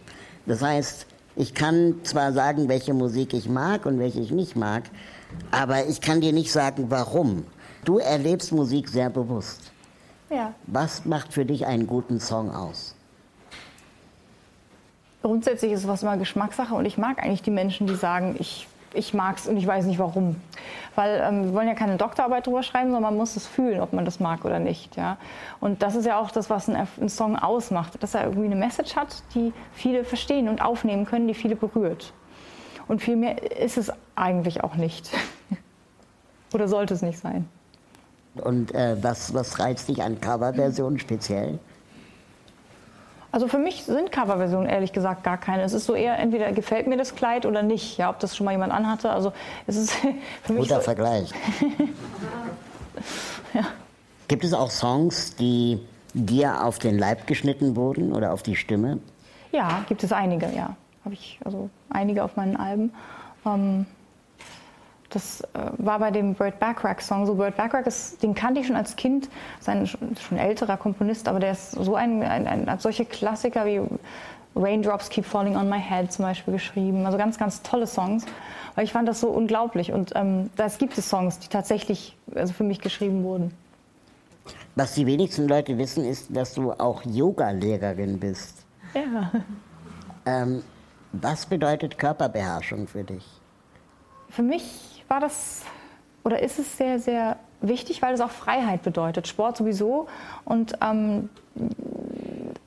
Das 0.46 0.62
heißt, 0.62 1.06
ich 1.36 1.54
kann 1.54 2.00
zwar 2.02 2.32
sagen, 2.32 2.68
welche 2.68 2.92
Musik 2.92 3.34
ich 3.34 3.48
mag 3.48 3.86
und 3.86 3.98
welche 3.98 4.20
ich 4.20 4.32
nicht 4.32 4.56
mag, 4.56 4.84
aber 5.50 5.86
ich 5.86 6.00
kann 6.00 6.20
dir 6.20 6.32
nicht 6.32 6.50
sagen, 6.50 6.86
warum. 6.88 7.44
Du 7.84 7.98
erlebst 7.98 8.52
Musik 8.52 8.88
sehr 8.88 9.10
bewusst. 9.10 9.70
Ja. 10.28 10.54
Was 10.66 11.04
macht 11.04 11.32
für 11.32 11.44
dich 11.44 11.66
einen 11.66 11.86
guten 11.86 12.18
Song 12.18 12.52
aus? 12.52 12.94
Grundsätzlich 15.22 15.72
ist 15.72 15.82
sowas 15.82 16.02
immer 16.02 16.16
Geschmackssache 16.16 16.74
und 16.74 16.84
ich 16.84 16.98
mag 16.98 17.22
eigentlich 17.22 17.42
die 17.42 17.50
Menschen, 17.50 17.86
die 17.86 17.94
sagen, 17.94 18.36
ich, 18.38 18.66
ich 18.92 19.14
mag 19.14 19.38
es 19.38 19.46
und 19.46 19.56
ich 19.56 19.66
weiß 19.66 19.86
nicht 19.86 19.98
warum. 19.98 20.36
Weil 20.96 21.22
ähm, 21.22 21.44
wir 21.44 21.52
wollen 21.54 21.68
ja 21.68 21.74
keine 21.74 21.96
Doktorarbeit 21.96 22.46
drüber 22.46 22.62
schreiben, 22.62 22.86
sondern 22.86 23.02
man 23.02 23.16
muss 23.16 23.36
es 23.36 23.46
fühlen, 23.46 23.80
ob 23.80 23.92
man 23.92 24.04
das 24.04 24.18
mag 24.18 24.44
oder 24.44 24.58
nicht. 24.58 24.96
Ja? 24.96 25.18
Und 25.60 25.82
das 25.82 25.94
ist 25.94 26.06
ja 26.06 26.18
auch 26.18 26.30
das, 26.30 26.50
was 26.50 26.68
ein, 26.68 26.88
ein 27.00 27.08
Song 27.08 27.36
ausmacht, 27.36 28.02
dass 28.02 28.14
er 28.14 28.24
irgendwie 28.24 28.46
eine 28.46 28.56
Message 28.56 28.96
hat, 28.96 29.22
die 29.34 29.52
viele 29.72 30.04
verstehen 30.04 30.48
und 30.48 30.62
aufnehmen 30.62 31.06
können, 31.06 31.28
die 31.28 31.34
viele 31.34 31.54
berührt. 31.54 32.12
Und 32.88 33.02
viel 33.02 33.16
mehr 33.16 33.60
ist 33.60 33.78
es 33.78 33.92
eigentlich 34.14 34.64
auch 34.64 34.76
nicht. 34.76 35.10
oder 36.52 36.68
sollte 36.68 36.94
es 36.94 37.02
nicht 37.02 37.18
sein. 37.18 37.48
Und 38.36 38.74
äh, 38.74 38.96
was, 39.02 39.34
was 39.34 39.58
reizt 39.58 39.88
dich 39.88 40.02
an 40.02 40.20
Coverversionen 40.20 40.98
speziell? 40.98 41.58
Also 43.36 43.48
für 43.48 43.58
mich 43.58 43.84
sind 43.84 44.12
Coverversionen 44.12 44.66
ehrlich 44.66 44.94
gesagt 44.94 45.22
gar 45.22 45.36
keine. 45.36 45.62
Es 45.62 45.74
ist 45.74 45.84
so 45.84 45.94
eher, 45.94 46.18
entweder 46.18 46.52
gefällt 46.52 46.86
mir 46.86 46.96
das 46.96 47.14
Kleid 47.14 47.44
oder 47.44 47.62
nicht, 47.62 47.98
ja, 47.98 48.08
ob 48.08 48.18
das 48.18 48.34
schon 48.34 48.46
mal 48.46 48.52
jemand 48.52 48.72
anhatte. 48.72 49.10
Also 49.10 49.30
es 49.66 49.76
ist 49.76 49.92
für 50.42 50.54
mich 50.54 50.62
Guter 50.62 50.76
so, 50.76 50.80
Vergleich. 50.80 51.30
Gibt 54.28 54.42
es 54.42 54.54
auch 54.54 54.70
Songs, 54.70 55.36
die 55.36 55.78
dir 56.14 56.64
auf 56.64 56.78
den 56.78 56.98
Leib 56.98 57.26
geschnitten 57.26 57.76
wurden 57.76 58.14
oder 58.14 58.32
auf 58.32 58.42
die 58.42 58.56
Stimme? 58.56 59.00
Ja, 59.52 59.84
gibt 59.86 60.02
es 60.02 60.12
einige, 60.12 60.46
ja. 60.56 60.74
Habe 61.04 61.12
ich 61.12 61.38
also 61.44 61.68
einige 61.90 62.24
auf 62.24 62.36
meinen 62.36 62.56
Alben. 62.56 62.94
Ähm, 63.44 63.84
das 65.16 65.40
äh, 65.40 65.70
war 65.78 65.98
bei 65.98 66.10
dem 66.10 66.34
Burt 66.34 66.58
Bacharach-Song 66.60 67.26
so. 67.26 67.34
Burt 67.34 67.56
Bacharach, 67.56 67.86
ist, 67.86 68.22
den 68.22 68.34
kannte 68.34 68.60
ich 68.60 68.66
schon 68.66 68.76
als 68.76 68.96
Kind, 68.96 69.28
ist 69.58 69.68
ein 69.68 69.86
schon 69.86 70.14
schon 70.16 70.38
älterer 70.38 70.76
Komponist, 70.76 71.26
aber 71.26 71.40
der 71.40 71.52
ist 71.52 71.72
so 71.72 71.94
ein, 71.94 72.22
ein, 72.22 72.46
ein 72.46 72.70
hat 72.70 72.82
solche 72.82 73.06
Klassiker 73.06 73.64
wie 73.64 73.80
Raindrops 74.54 75.08
Keep 75.08 75.24
Falling 75.24 75.56
on 75.56 75.68
My 75.68 75.80
Head 75.80 76.12
zum 76.12 76.24
Beispiel 76.24 76.54
geschrieben. 76.54 77.06
Also 77.06 77.18
ganz, 77.18 77.38
ganz 77.38 77.62
tolle 77.62 77.86
Songs. 77.86 78.24
Weil 78.74 78.84
ich 78.84 78.92
fand 78.92 79.08
das 79.08 79.20
so 79.20 79.28
unglaublich. 79.28 79.92
Und 79.92 80.12
ähm, 80.14 80.50
das 80.56 80.78
gibt 80.78 80.96
es 80.96 81.08
Songs, 81.08 81.38
die 81.38 81.48
tatsächlich 81.48 82.16
also 82.34 82.52
für 82.52 82.64
mich 82.64 82.80
geschrieben 82.80 83.22
wurden. 83.22 83.52
Was 84.74 84.94
die 84.94 85.06
wenigsten 85.06 85.48
Leute 85.48 85.76
wissen, 85.78 86.04
ist, 86.04 86.34
dass 86.34 86.54
du 86.54 86.72
auch 86.72 87.02
Yoga-Lehrerin 87.04 88.18
bist. 88.18 88.64
Ja. 88.94 89.30
Ähm, 90.26 90.62
was 91.12 91.46
bedeutet 91.46 91.98
Körperbeherrschung 91.98 92.86
für 92.86 93.04
dich? 93.04 93.24
Für 94.28 94.42
mich 94.42 94.95
war 95.08 95.20
das 95.20 95.64
oder 96.24 96.42
ist 96.42 96.58
es 96.58 96.76
sehr, 96.76 96.98
sehr 96.98 97.36
wichtig, 97.60 98.02
weil 98.02 98.14
es 98.14 98.20
auch 98.20 98.30
Freiheit 98.30 98.82
bedeutet. 98.82 99.28
Sport 99.28 99.56
sowieso. 99.56 100.08
Und 100.44 100.74
ähm, 100.82 101.30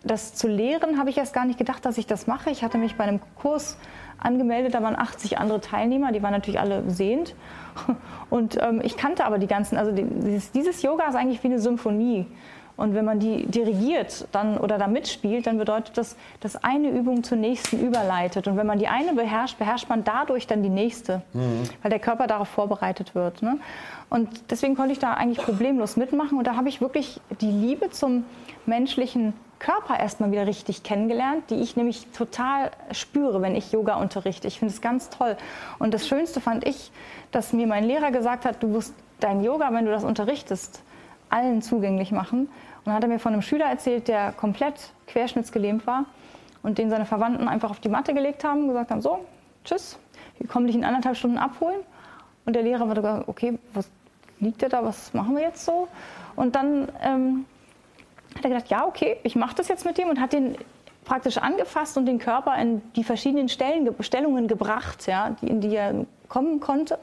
das 0.03 0.33
zu 0.33 0.47
lehren 0.47 0.97
habe 0.97 1.09
ich 1.09 1.17
erst 1.17 1.33
gar 1.33 1.45
nicht 1.45 1.59
gedacht, 1.59 1.85
dass 1.85 1.97
ich 1.97 2.07
das 2.07 2.25
mache. 2.25 2.49
Ich 2.49 2.63
hatte 2.63 2.77
mich 2.77 2.95
bei 2.95 3.03
einem 3.03 3.19
Kurs 3.35 3.77
angemeldet, 4.17 4.73
da 4.73 4.81
waren 4.81 4.95
80 4.97 5.37
andere 5.37 5.61
Teilnehmer, 5.61 6.11
die 6.11 6.23
waren 6.23 6.31
natürlich 6.31 6.59
alle 6.59 6.89
sehend. 6.89 7.35
Und 8.29 8.57
ähm, 8.61 8.81
ich 8.83 8.97
kannte 8.97 9.25
aber 9.25 9.39
die 9.39 9.47
ganzen, 9.47 9.77
also 9.77 9.91
die, 9.91 10.03
dieses, 10.03 10.51
dieses 10.51 10.81
Yoga 10.81 11.07
ist 11.07 11.15
eigentlich 11.15 11.43
wie 11.43 11.47
eine 11.47 11.59
Symphonie. 11.59 12.27
Und 12.79 12.95
wenn 12.95 13.03
man 13.03 13.19
die 13.19 13.45
dirigiert 13.45 14.27
dann, 14.31 14.57
oder 14.57 14.77
da 14.77 14.87
mitspielt, 14.87 15.47
dann 15.47 15.57
bedeutet 15.57 15.97
das, 15.97 16.15
dass 16.39 16.63
eine 16.63 16.89
Übung 16.89 17.23
zur 17.23 17.37
nächsten 17.37 17.77
überleitet. 17.79 18.47
Und 18.47 18.55
wenn 18.55 18.65
man 18.65 18.79
die 18.79 18.87
eine 18.87 19.13
beherrscht, 19.13 19.59
beherrscht 19.59 19.89
man 19.89 20.05
dadurch 20.05 20.47
dann 20.47 20.63
die 20.63 20.69
nächste, 20.69 21.21
weil 21.81 21.89
der 21.89 21.99
Körper 21.99 22.27
darauf 22.27 22.47
vorbereitet 22.47 23.15
wird. 23.15 23.41
Ne? 23.41 23.59
Und 24.09 24.29
deswegen 24.49 24.75
konnte 24.75 24.93
ich 24.93 24.99
da 24.99 25.13
eigentlich 25.13 25.45
problemlos 25.45 25.97
mitmachen. 25.97 26.37
Und 26.37 26.47
da 26.47 26.55
habe 26.55 26.69
ich 26.69 26.79
wirklich 26.79 27.19
die 27.41 27.51
Liebe 27.51 27.89
zum 27.89 28.23
menschlichen 28.65 29.33
Körper 29.59 29.99
erstmal 29.99 30.31
wieder 30.31 30.47
richtig 30.47 30.83
kennengelernt, 30.83 31.43
die 31.49 31.55
ich 31.55 31.75
nämlich 31.75 32.07
total 32.07 32.71
spüre, 32.91 33.41
wenn 33.41 33.55
ich 33.55 33.73
Yoga 33.73 33.95
unterrichte. 33.95 34.47
Ich 34.47 34.57
finde 34.57 34.73
es 34.73 34.79
ganz 34.79 35.09
toll. 35.09 35.35
Und 35.79 35.93
das 35.93 36.07
Schönste 36.07 36.39
fand 36.39 36.65
ich, 36.65 36.91
dass 37.31 37.51
mir 37.51 37.67
mein 37.67 37.83
Lehrer 37.83 38.11
gesagt 38.11 38.45
hat, 38.45 38.63
du 38.63 38.67
musst 38.67 38.93
dein 39.19 39.43
Yoga, 39.43 39.73
wenn 39.73 39.83
du 39.83 39.91
das 39.91 40.05
unterrichtest, 40.05 40.81
allen 41.29 41.61
zugänglich 41.61 42.11
machen. 42.11 42.49
Und 42.79 42.87
dann 42.87 42.95
hat 42.95 43.03
er 43.03 43.09
mir 43.09 43.19
von 43.19 43.33
einem 43.33 43.41
Schüler 43.41 43.65
erzählt, 43.65 44.07
der 44.07 44.31
komplett 44.31 44.91
querschnittsgelähmt 45.07 45.85
war 45.85 46.05
und 46.63 46.77
den 46.77 46.89
seine 46.89 47.05
Verwandten 47.05 47.47
einfach 47.47 47.69
auf 47.69 47.79
die 47.79 47.89
Matte 47.89 48.13
gelegt 48.13 48.43
haben 48.43 48.63
und 48.63 48.67
gesagt 48.69 48.91
haben, 48.91 49.01
so, 49.01 49.25
tschüss, 49.65 49.99
wir 50.37 50.47
kommen 50.47 50.67
dich 50.67 50.75
in 50.75 50.83
anderthalb 50.83 51.17
Stunden 51.17 51.37
abholen. 51.37 51.79
Und 52.45 52.55
der 52.55 52.63
Lehrer 52.63 52.87
war 52.87 52.95
sogar, 52.95 53.27
okay, 53.27 53.59
was 53.73 53.89
liegt 54.39 54.61
der 54.61 54.69
da, 54.69 54.83
was 54.83 55.13
machen 55.13 55.35
wir 55.35 55.43
jetzt 55.43 55.65
so? 55.65 55.87
Und 56.35 56.55
dann 56.55 56.87
ähm, 57.03 57.45
hat 58.35 58.45
er 58.45 58.49
gedacht, 58.49 58.69
ja, 58.69 58.85
okay, 58.85 59.17
ich 59.23 59.35
mache 59.35 59.55
das 59.55 59.67
jetzt 59.67 59.85
mit 59.85 59.97
dem 59.97 60.09
und 60.09 60.19
hat 60.19 60.33
den 60.33 60.55
praktisch 61.05 61.37
angefasst 61.37 61.97
und 61.97 62.05
den 62.05 62.19
Körper 62.19 62.55
in 62.57 62.81
die 62.93 63.03
verschiedenen 63.03 63.49
Stellen, 63.49 63.93
Stellungen 63.99 64.47
gebracht, 64.47 65.07
ja, 65.07 65.31
die, 65.41 65.47
in 65.47 65.61
die 65.61 65.75
er 65.75 66.05
kommen 66.27 66.59
konnte 66.59 66.99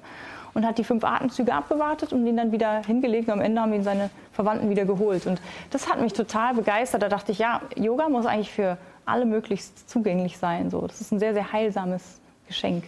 und 0.56 0.64
hat 0.64 0.78
die 0.78 0.84
fünf 0.84 1.04
Atemzüge 1.04 1.52
abgewartet 1.52 2.14
und 2.14 2.26
ihn 2.26 2.38
dann 2.38 2.50
wieder 2.50 2.82
hingelegt 2.82 3.28
am 3.28 3.42
Ende 3.42 3.60
haben 3.60 3.74
ihn 3.74 3.84
seine 3.84 4.08
Verwandten 4.32 4.70
wieder 4.70 4.86
geholt. 4.86 5.26
Und 5.26 5.38
das 5.70 5.86
hat 5.86 6.00
mich 6.00 6.14
total 6.14 6.54
begeistert. 6.54 7.02
Da 7.02 7.10
dachte 7.10 7.30
ich, 7.30 7.38
ja, 7.38 7.60
Yoga 7.76 8.08
muss 8.08 8.24
eigentlich 8.24 8.50
für 8.50 8.78
alle 9.04 9.26
möglichst 9.26 9.86
zugänglich 9.90 10.38
sein. 10.38 10.70
So. 10.70 10.86
Das 10.86 11.02
ist 11.02 11.12
ein 11.12 11.18
sehr, 11.18 11.34
sehr 11.34 11.52
heilsames 11.52 12.02
Geschenk. 12.48 12.84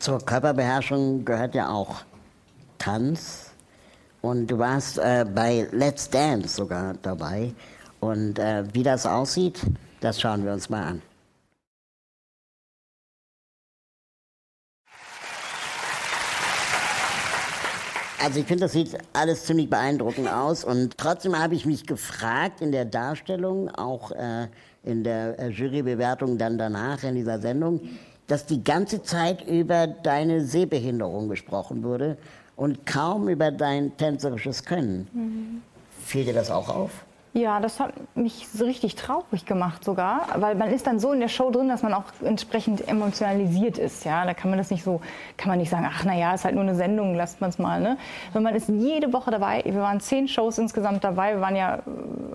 Zur 0.00 0.24
Körperbeherrschung 0.24 1.22
gehört 1.22 1.54
ja 1.54 1.68
auch 1.68 1.96
Tanz. 2.78 3.52
Und 4.22 4.46
du 4.46 4.58
warst 4.58 4.96
äh, 4.96 5.26
bei 5.34 5.68
Let's 5.70 6.08
Dance 6.08 6.56
sogar 6.56 6.94
dabei. 7.02 7.52
Und 8.00 8.38
äh, 8.38 8.64
wie 8.72 8.82
das 8.82 9.04
aussieht, 9.04 9.60
das 10.00 10.18
schauen 10.18 10.46
wir 10.46 10.54
uns 10.54 10.70
mal 10.70 10.82
an. 10.82 11.02
Also 18.24 18.40
ich 18.40 18.46
finde, 18.46 18.62
das 18.62 18.72
sieht 18.72 18.96
alles 19.12 19.44
ziemlich 19.44 19.68
beeindruckend 19.68 20.32
aus. 20.32 20.64
Und 20.64 20.96
trotzdem 20.96 21.38
habe 21.38 21.54
ich 21.54 21.66
mich 21.66 21.86
gefragt 21.86 22.62
in 22.62 22.72
der 22.72 22.86
Darstellung, 22.86 23.68
auch 23.68 24.12
äh, 24.12 24.48
in 24.82 25.04
der 25.04 25.38
äh, 25.38 25.48
Jurybewertung 25.48 26.38
dann 26.38 26.56
danach 26.56 27.04
in 27.04 27.16
dieser 27.16 27.38
Sendung, 27.38 27.82
dass 28.26 28.46
die 28.46 28.64
ganze 28.64 29.02
Zeit 29.02 29.46
über 29.46 29.86
deine 29.86 30.40
Sehbehinderung 30.40 31.28
gesprochen 31.28 31.82
wurde 31.82 32.16
und 32.56 32.86
kaum 32.86 33.28
über 33.28 33.50
dein 33.50 33.94
tänzerisches 33.98 34.64
Können. 34.64 35.62
Fiel 36.02 36.24
dir 36.24 36.32
das 36.32 36.50
auch 36.50 36.70
auf? 36.70 37.04
Ja, 37.36 37.58
das 37.58 37.80
hat 37.80 37.94
mich 38.14 38.46
so 38.46 38.64
richtig 38.64 38.94
traurig 38.94 39.44
gemacht 39.44 39.82
sogar, 39.82 40.28
weil 40.36 40.54
man 40.54 40.70
ist 40.70 40.86
dann 40.86 41.00
so 41.00 41.12
in 41.12 41.18
der 41.18 41.26
Show 41.26 41.50
drin, 41.50 41.68
dass 41.68 41.82
man 41.82 41.92
auch 41.92 42.04
entsprechend 42.22 42.86
emotionalisiert 42.86 43.76
ist. 43.76 44.04
Ja, 44.04 44.24
da 44.24 44.34
kann 44.34 44.50
man 44.50 44.58
das 44.58 44.70
nicht 44.70 44.84
so, 44.84 45.00
kann 45.36 45.48
man 45.48 45.58
nicht 45.58 45.68
sagen, 45.68 45.84
ach 45.90 46.04
na 46.04 46.14
ja, 46.14 46.32
ist 46.32 46.44
halt 46.44 46.54
nur 46.54 46.62
eine 46.62 46.76
Sendung, 46.76 47.16
lasst 47.16 47.40
man 47.40 47.50
es 47.50 47.58
mal. 47.58 47.80
Ne? 47.80 47.98
Sondern 48.32 48.52
man 48.52 48.54
ist 48.54 48.68
jede 48.68 49.12
Woche 49.12 49.32
dabei. 49.32 49.62
Wir 49.64 49.80
waren 49.80 49.98
zehn 49.98 50.28
Shows 50.28 50.58
insgesamt 50.58 51.02
dabei. 51.02 51.34
Wir 51.34 51.40
waren 51.40 51.56
ja 51.56 51.78
äh, 51.78 51.80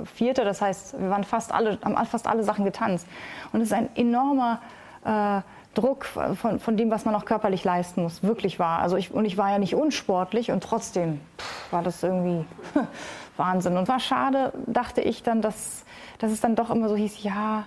vierte, 0.05 0.43
das 0.43 0.61
heißt, 0.61 0.99
wir 0.99 1.09
waren 1.09 1.23
fast 1.23 1.53
alle, 1.53 1.77
haben 1.81 1.95
fast 2.05 2.27
alle 2.27 2.43
Sachen 2.43 2.65
getanzt. 2.65 3.07
Und 3.53 3.61
es 3.61 3.67
ist 3.67 3.73
ein 3.73 3.87
enormer 3.95 4.59
äh, 5.05 5.39
Druck 5.75 6.05
von, 6.05 6.59
von 6.59 6.75
dem, 6.75 6.91
was 6.91 7.05
man 7.05 7.15
auch 7.15 7.23
körperlich 7.23 7.63
leisten 7.63 8.03
muss, 8.03 8.21
wirklich 8.21 8.59
war. 8.59 8.79
Also 8.79 8.97
ich, 8.97 9.13
und 9.13 9.23
ich 9.23 9.37
war 9.37 9.49
ja 9.49 9.59
nicht 9.59 9.75
unsportlich 9.75 10.51
und 10.51 10.61
trotzdem 10.61 11.21
pff, 11.37 11.71
war 11.71 11.83
das 11.83 12.03
irgendwie 12.03 12.43
Wahnsinn. 13.39 13.77
Und 13.77 13.87
war 13.87 13.99
schade, 13.99 14.53
dachte 14.67 15.01
ich 15.01 15.23
dann, 15.23 15.41
dass, 15.41 15.83
dass 16.19 16.31
es 16.31 16.41
dann 16.41 16.55
doch 16.55 16.69
immer 16.69 16.89
so 16.89 16.95
hieß, 16.95 17.23
ja, 17.23 17.65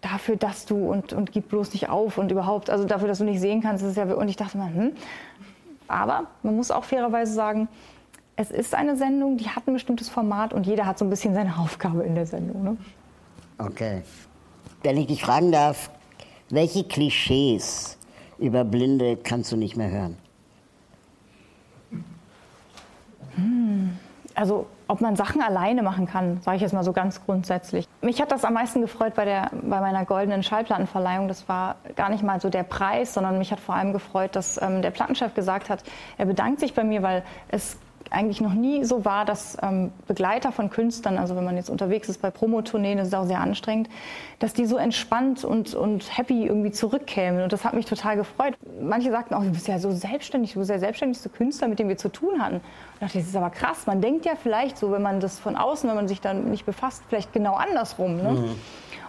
dafür, 0.00 0.36
dass 0.36 0.66
du 0.66 0.90
und, 0.90 1.12
und 1.12 1.32
gib 1.32 1.48
bloß 1.48 1.72
nicht 1.72 1.88
auf 1.88 2.18
und 2.18 2.30
überhaupt, 2.30 2.70
also 2.70 2.84
dafür, 2.84 3.08
dass 3.08 3.18
du 3.18 3.24
nicht 3.24 3.40
sehen 3.40 3.62
kannst, 3.62 3.84
ist 3.84 3.96
ja, 3.96 4.04
und 4.04 4.28
ich 4.28 4.36
dachte 4.36 4.58
mal, 4.58 4.72
hm, 4.72 4.92
aber 5.88 6.26
man 6.42 6.54
muss 6.54 6.70
auch 6.70 6.84
fairerweise 6.84 7.32
sagen, 7.32 7.68
es 8.36 8.50
ist 8.50 8.74
eine 8.74 8.96
Sendung, 8.96 9.36
die 9.36 9.48
hat 9.48 9.66
ein 9.66 9.72
bestimmtes 9.72 10.08
Format 10.08 10.52
und 10.52 10.66
jeder 10.66 10.86
hat 10.86 10.98
so 10.98 11.04
ein 11.04 11.10
bisschen 11.10 11.34
seine 11.34 11.56
Aufgabe 11.58 12.02
in 12.02 12.14
der 12.14 12.26
Sendung. 12.26 12.62
Ne? 12.62 12.76
Okay. 13.58 14.02
Wenn 14.82 14.96
ich 14.96 15.08
dich 15.08 15.24
fragen 15.24 15.50
darf, 15.50 15.90
welche 16.50 16.84
Klischees 16.84 17.98
über 18.38 18.64
Blinde 18.64 19.16
kannst 19.16 19.50
du 19.50 19.56
nicht 19.56 19.76
mehr 19.76 19.90
hören? 19.90 20.16
Also 24.38 24.66
ob 24.86 25.00
man 25.00 25.16
Sachen 25.16 25.42
alleine 25.42 25.82
machen 25.82 26.06
kann, 26.06 26.40
sage 26.42 26.58
ich 26.58 26.62
jetzt 26.62 26.72
mal 26.72 26.84
so 26.84 26.92
ganz 26.92 27.24
grundsätzlich. 27.24 27.88
Mich 28.02 28.22
hat 28.22 28.30
das 28.30 28.44
am 28.44 28.54
meisten 28.54 28.80
gefreut 28.80 29.14
bei, 29.16 29.24
der, 29.24 29.50
bei 29.50 29.80
meiner 29.80 30.04
goldenen 30.04 30.44
Schallplattenverleihung. 30.44 31.26
Das 31.26 31.48
war 31.48 31.74
gar 31.96 32.08
nicht 32.08 32.22
mal 32.22 32.40
so 32.40 32.48
der 32.48 32.62
Preis, 32.62 33.14
sondern 33.14 33.38
mich 33.38 33.50
hat 33.50 33.58
vor 33.58 33.74
allem 33.74 33.92
gefreut, 33.92 34.36
dass 34.36 34.62
ähm, 34.62 34.80
der 34.80 34.92
Plattenchef 34.92 35.34
gesagt 35.34 35.68
hat, 35.70 35.82
er 36.18 36.26
bedankt 36.26 36.60
sich 36.60 36.72
bei 36.72 36.84
mir, 36.84 37.02
weil 37.02 37.24
es 37.48 37.78
eigentlich 38.10 38.40
noch 38.40 38.54
nie 38.54 38.84
so 38.84 39.04
war, 39.04 39.24
dass 39.24 39.56
ähm, 39.62 39.92
Begleiter 40.06 40.52
von 40.52 40.70
Künstlern, 40.70 41.18
also 41.18 41.36
wenn 41.36 41.44
man 41.44 41.56
jetzt 41.56 41.70
unterwegs 41.70 42.08
ist 42.08 42.20
bei 42.20 42.30
Promotourneen, 42.30 42.98
das 42.98 43.08
ist 43.08 43.14
auch 43.14 43.26
sehr 43.26 43.40
anstrengend, 43.40 43.88
dass 44.38 44.52
die 44.52 44.66
so 44.66 44.76
entspannt 44.76 45.44
und, 45.44 45.74
und 45.74 46.16
happy 46.16 46.46
irgendwie 46.46 46.70
zurückkämen. 46.70 47.42
Und 47.42 47.52
das 47.52 47.64
hat 47.64 47.74
mich 47.74 47.86
total 47.86 48.16
gefreut. 48.16 48.54
Manche 48.80 49.10
sagten 49.10 49.34
auch, 49.34 49.42
du 49.42 49.50
bist 49.50 49.68
ja 49.68 49.78
so 49.78 49.90
selbstständig, 49.90 50.52
du 50.52 50.60
bist 50.60 50.70
der 50.70 50.78
selbstständigste 50.78 51.28
Künstler, 51.28 51.68
mit 51.68 51.78
dem 51.78 51.88
wir 51.88 51.96
zu 51.96 52.08
tun 52.08 52.40
hatten. 52.42 52.56
Und 52.56 52.62
ich 52.94 53.00
dachte, 53.00 53.18
das 53.18 53.28
ist 53.28 53.36
aber 53.36 53.50
krass. 53.50 53.86
Man 53.86 54.00
denkt 54.00 54.24
ja 54.26 54.32
vielleicht 54.40 54.78
so, 54.78 54.92
wenn 54.92 55.02
man 55.02 55.20
das 55.20 55.38
von 55.38 55.56
außen, 55.56 55.88
wenn 55.88 55.96
man 55.96 56.08
sich 56.08 56.20
dann 56.20 56.50
nicht 56.50 56.66
befasst, 56.66 57.02
vielleicht 57.08 57.32
genau 57.32 57.54
andersrum. 57.54 58.16
Ne? 58.16 58.32
Mhm. 58.32 58.54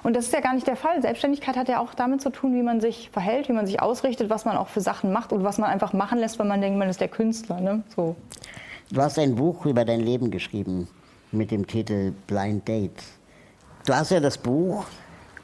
Und 0.04 0.16
das 0.16 0.26
ist 0.26 0.34
ja 0.34 0.40
gar 0.40 0.54
nicht 0.54 0.68
der 0.68 0.76
Fall. 0.76 1.02
Selbstständigkeit 1.02 1.58
hat 1.58 1.68
ja 1.68 1.80
auch 1.80 1.94
damit 1.94 2.22
zu 2.22 2.30
tun, 2.30 2.56
wie 2.56 2.64
man 2.64 2.80
sich 2.80 3.10
verhält, 3.12 3.50
wie 3.50 3.54
man 3.54 3.66
sich 3.66 3.82
ausrichtet, 3.82 4.30
was 4.30 4.46
man 4.46 4.58
auch 4.58 4.68
für 4.68 4.82
Sachen 4.82 5.12
macht 5.12 5.34
und 5.34 5.44
was 5.44 5.58
man 5.58 5.70
einfach 5.70 5.94
machen 5.94 6.20
lässt, 6.20 6.40
wenn 6.40 6.48
man 6.48 6.62
denkt, 6.62 6.80
man 6.80 6.90
ist 6.90 7.02
der 7.02 7.10
Künstler. 7.10 7.60
Ne? 7.60 7.84
So. 7.96 8.16
Du 8.92 9.04
hast 9.04 9.20
ein 9.20 9.36
Buch 9.36 9.68
über 9.68 9.86
dein 9.86 10.00
Leben 10.00 10.32
geschrieben 10.32 10.88
mit 11.32 11.52
dem 11.52 11.68
Titel 11.68 12.12
Blind 12.26 12.68
Date. 12.68 13.04
Du 13.86 13.94
hast 13.94 14.10
ja 14.10 14.20
das 14.20 14.40
Buch 14.40 14.84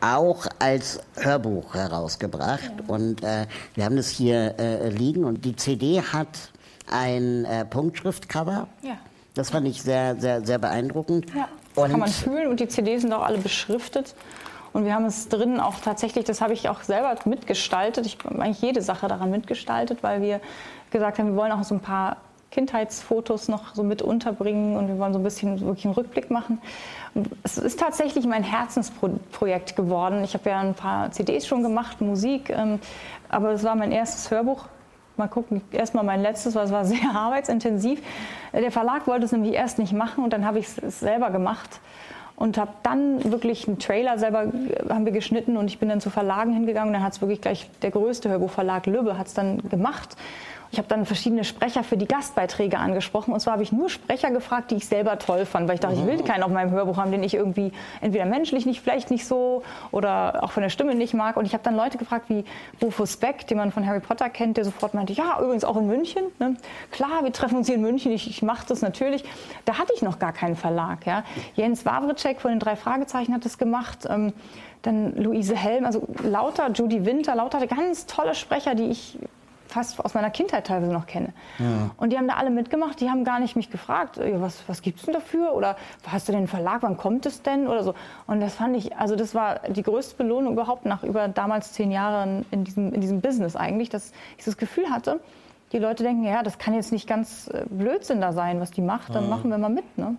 auch 0.02 0.48
als 0.58 1.00
Hörbuch 1.16 1.76
herausgebracht 1.76 2.72
und 2.88 3.24
äh, 3.24 3.46
wir 3.76 3.86
haben 3.86 3.98
das 3.98 4.10
hier 4.10 4.56
äh, 4.58 4.90
liegen 4.90 5.26
und 5.26 5.46
die 5.46 5.56
CD 5.56 6.02
hat 6.02 6.28
ein 6.90 7.46
äh, 7.46 7.66
Punktschriftcover. 7.66 8.68
Ja. 8.82 8.98
Das 9.36 9.52
fand 9.52 9.68
ich 9.68 9.80
sehr, 9.84 10.16
sehr, 10.16 10.44
sehr 10.44 10.58
beeindruckend. 10.58 11.28
Ja, 11.36 11.48
das 11.76 11.84
und 11.84 11.92
kann 11.92 12.00
man 12.00 12.10
fühlen 12.10 12.48
und 12.48 12.60
die 12.60 12.68
CDs 12.68 13.04
sind 13.04 13.14
auch 13.14 13.24
alle 13.24 13.38
beschriftet. 13.38 14.16
Und 14.74 14.86
wir 14.86 14.96
haben 14.96 15.06
es 15.06 15.30
drinnen 15.30 15.60
auch 15.60 15.76
tatsächlich, 15.80 16.26
das 16.26 16.42
habe 16.42 16.54
ich 16.54 16.68
auch 16.68 16.82
selber 16.82 17.16
mitgestaltet. 17.26 18.08
Ich 18.08 18.18
habe 18.26 18.42
eigentlich 18.42 18.62
jede 18.62 18.82
Sache 18.82 19.08
daran 19.08 19.30
mitgestaltet, 19.30 20.02
weil 20.02 20.24
wir 20.24 20.42
gesagt 20.90 21.20
haben, 21.20 21.30
wir 21.30 21.36
wollen 21.36 21.52
auch 21.52 21.64
so 21.64 21.76
ein 21.76 21.82
paar 21.82 22.18
Kindheitsfotos 22.56 23.50
noch 23.50 23.76
so 23.76 23.84
mit 23.84 24.02
unterbringen 24.02 24.78
und 24.78 24.88
wir 24.88 24.98
wollen 24.98 25.12
so 25.12 25.20
ein 25.20 25.24
bisschen 25.24 25.60
wirklich 25.60 25.84
einen 25.84 25.94
Rückblick 25.94 26.32
machen. 26.32 26.62
Es 27.44 27.58
ist 27.58 27.82
tatsächlich 27.82 28.26
mein 28.26 28.44
Herzensprojekt 28.44 29.76
geworden. 29.76 30.24
Ich 30.24 30.34
habe 30.36 30.50
ja 30.50 30.62
ein 30.62 30.74
paar 30.74 31.12
CDs 31.12 31.46
schon 31.46 31.64
gemacht, 31.64 32.00
Musik, 32.00 32.50
ähm, 32.50 32.80
aber 33.28 33.52
es 33.52 33.66
war 33.66 33.76
mein 33.76 33.92
erstes 33.92 34.32
Hörbuch. 34.32 34.68
Mal 35.18 35.28
gucken, 35.28 35.62
erstmal 35.72 36.06
mein 36.06 36.22
letztes, 36.22 36.56
weil 36.56 36.66
es 36.66 36.72
war 36.72 36.86
sehr 36.96 37.14
arbeitsintensiv. 37.14 38.02
Der 38.54 38.72
Verlag 38.72 39.06
wollte 39.06 39.26
es 39.26 39.34
nämlich 39.34 39.54
erst 39.54 39.78
nicht 39.78 39.92
machen 39.92 40.24
und 40.24 40.32
dann 40.32 40.46
habe 40.46 40.60
ich 40.60 40.68
es 40.82 41.02
selber 41.02 41.32
gemacht 41.32 41.82
und 42.38 42.58
habe 42.58 42.72
dann 42.84 43.32
wirklich 43.32 43.68
einen 43.68 43.80
Trailer 43.80 44.18
selber 44.18 44.46
äh, 44.46 44.90
haben 44.90 45.04
wir 45.04 45.12
geschnitten 45.12 45.58
und 45.58 45.68
ich 45.68 45.80
bin 45.80 45.90
dann 45.90 46.00
zu 46.00 46.10
Verlagen 46.10 46.54
hingegangen. 46.54 46.94
Dann 46.94 47.04
hat 47.04 47.12
es 47.12 47.22
wirklich 47.22 47.42
gleich 47.42 47.70
der 47.82 47.92
größte 47.92 48.30
Hörbuchverlag 48.30 48.86
Lübbe 48.86 49.18
hat 49.18 49.28
es 49.28 49.34
dann 49.34 49.58
gemacht 49.70 50.16
ich 50.76 50.80
habe 50.80 50.90
dann 50.90 51.06
verschiedene 51.06 51.46
Sprecher 51.46 51.86
für 51.86 51.96
die 51.96 52.06
Gastbeiträge 52.06 52.78
angesprochen. 52.78 53.34
Und 53.34 53.40
zwar 53.40 53.54
habe 53.54 53.64
ich 53.64 53.72
nur 53.72 53.90
Sprecher 53.90 54.30
gefragt, 54.30 54.72
die 54.72 54.76
ich 54.76 54.88
selber 54.88 55.18
toll 55.18 55.46
fand, 55.46 55.70
weil 55.70 55.76
ich 55.76 55.80
dachte, 55.80 55.96
ich 55.96 56.06
will 56.06 56.22
keinen 56.22 56.44
auf 56.44 56.52
meinem 56.52 56.72
Hörbuch 56.72 56.98
haben, 56.98 57.14
den 57.14 57.24
ich 57.24 57.34
irgendwie 57.34 57.72
entweder 58.02 58.26
menschlich 58.26 58.66
nicht, 58.66 58.82
vielleicht 58.82 59.10
nicht 59.10 59.26
so 59.26 59.64
oder 59.92 60.44
auch 60.44 60.52
von 60.52 60.64
der 60.64 60.70
Stimme 60.70 60.94
nicht 60.94 61.14
mag. 61.14 61.38
Und 61.38 61.46
ich 61.46 61.54
habe 61.54 61.64
dann 61.64 61.78
Leute 61.78 61.98
gefragt 61.98 62.26
wie 62.28 62.44
Rufus 62.84 63.16
Beck, 63.16 63.48
den 63.48 63.58
man 63.58 63.72
von 63.72 63.88
Harry 63.88 64.02
Potter 64.02 64.30
kennt, 64.30 64.58
der 64.58 64.66
sofort 64.66 64.94
meinte, 64.94 65.14
ja, 65.14 65.40
übrigens 65.42 65.64
auch 65.64 65.78
in 65.78 65.88
München. 65.88 66.24
Ne? 66.40 66.58
Klar, 66.92 67.24
wir 67.24 67.32
treffen 67.32 67.56
uns 67.56 67.68
hier 67.68 67.76
in 67.76 67.82
München, 67.82 68.12
ich, 68.12 68.30
ich 68.30 68.42
mache 68.42 68.66
das 68.68 68.82
natürlich. 68.82 69.24
Da 69.64 69.78
hatte 69.78 69.94
ich 69.96 70.02
noch 70.02 70.20
gar 70.20 70.34
keinen 70.34 70.58
Verlag. 70.58 71.06
Ja? 71.06 71.24
Jens 71.56 71.86
Wawritschek 71.86 72.42
von 72.42 72.52
den 72.52 72.60
drei 72.60 72.76
Fragezeichen 72.76 73.34
hat 73.34 73.46
das 73.46 73.58
gemacht. 73.58 74.00
Ähm, 74.10 74.34
dann 74.82 75.16
Luise 75.16 75.56
Helm, 75.56 75.86
also 75.86 76.06
lauter, 76.22 76.70
Judy 76.72 77.06
Winter, 77.06 77.34
lauter 77.34 77.66
ganz 77.66 78.06
tolle 78.08 78.36
Sprecher, 78.36 78.76
die 78.76 78.90
ich 78.90 79.18
fast 79.68 80.04
aus 80.04 80.14
meiner 80.14 80.30
Kindheit 80.30 80.68
teilweise 80.68 80.92
noch 80.92 81.06
kenne. 81.06 81.34
Ja. 81.60 81.92
Und 81.98 82.12
die 82.12 82.18
haben 82.18 82.28
da 82.28 82.36
alle 82.36 82.50
mitgemacht, 82.50 83.00
die 83.02 83.10
haben 83.10 83.24
gar 83.24 83.40
nicht 83.40 83.56
mich 83.56 83.70
gefragt, 83.70 84.20
was, 84.20 84.64
was 84.68 84.82
gibt 84.82 85.00
es 85.00 85.06
denn 85.06 85.14
dafür? 85.14 85.54
Oder 85.54 85.76
hast 86.08 86.28
du 86.28 86.32
den 86.32 86.48
Verlag, 86.48 86.84
wann 86.84 86.98
kommt 86.98 87.26
es 87.26 87.42
denn? 87.42 87.68
Oder 87.68 87.84
so. 87.84 87.94
Und 88.28 88.42
das 88.42 88.56
fand 88.56 88.76
ich, 88.78 88.96
also 88.98 89.16
das 89.16 89.36
war 89.36 89.60
die 89.68 89.84
größte 89.84 90.16
Belohnung 90.16 90.54
überhaupt 90.54 90.86
nach 90.86 91.04
über 91.04 91.28
damals 91.28 91.74
zehn 91.74 91.92
Jahren 91.92 92.46
in 92.52 92.64
diesem, 92.64 92.94
in 92.94 93.02
diesem 93.02 93.22
Business 93.22 93.56
eigentlich, 93.56 93.90
dass 93.90 94.12
ich 94.38 94.46
das 94.46 94.58
Gefühl 94.58 94.90
hatte, 94.90 95.20
die 95.72 95.80
Leute 95.80 96.04
denken, 96.04 96.24
ja, 96.24 96.44
das 96.44 96.58
kann 96.58 96.74
jetzt 96.74 96.92
nicht 96.92 97.08
ganz 97.08 97.48
äh, 97.48 97.66
Blödsinn 97.70 98.22
da 98.22 98.34
sein, 98.34 98.60
was 98.60 98.72
die 98.72 98.82
macht, 98.82 99.14
dann 99.14 99.26
ja. 99.26 99.30
machen 99.30 99.50
wir 99.50 99.58
mal 99.58 99.70
mit. 99.70 99.98
Ne? 99.98 100.16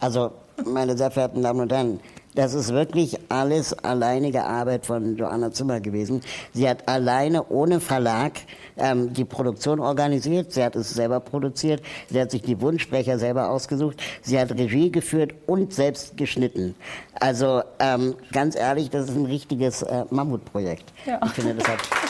Also, 0.00 0.32
meine 0.64 0.96
sehr 0.96 1.10
verehrten 1.10 1.42
Damen 1.42 1.60
und 1.60 1.72
Herren, 1.72 2.00
das 2.36 2.54
ist 2.54 2.72
wirklich 2.72 3.18
alles 3.30 3.72
alleinige 3.72 4.44
Arbeit 4.44 4.86
von 4.86 5.16
Joanna 5.16 5.50
Zimmer 5.50 5.80
gewesen. 5.80 6.20
Sie 6.52 6.68
hat 6.68 6.86
alleine 6.86 7.48
ohne 7.48 7.80
Verlag 7.80 8.32
ähm, 8.76 9.12
die 9.12 9.24
Produktion 9.24 9.80
organisiert. 9.80 10.52
Sie 10.52 10.62
hat 10.62 10.76
es 10.76 10.90
selber 10.90 11.18
produziert. 11.20 11.82
Sie 12.08 12.20
hat 12.20 12.30
sich 12.30 12.42
die 12.42 12.60
Wunschsprecher 12.60 13.18
selber 13.18 13.48
ausgesucht. 13.48 14.02
Sie 14.22 14.38
hat 14.38 14.52
Regie 14.52 14.92
geführt 14.92 15.32
und 15.46 15.72
selbst 15.72 16.16
geschnitten. 16.16 16.74
Also 17.18 17.62
ähm, 17.78 18.14
ganz 18.32 18.54
ehrlich, 18.54 18.90
das 18.90 19.08
ist 19.08 19.16
ein 19.16 19.24
richtiges 19.24 19.82
äh, 19.82 20.04
Mammutprojekt. 20.10 20.92
Ja. 21.06 21.18
Ich 21.24 21.32
finde, 21.32 21.54
das 21.54 21.68
hat 21.68 21.78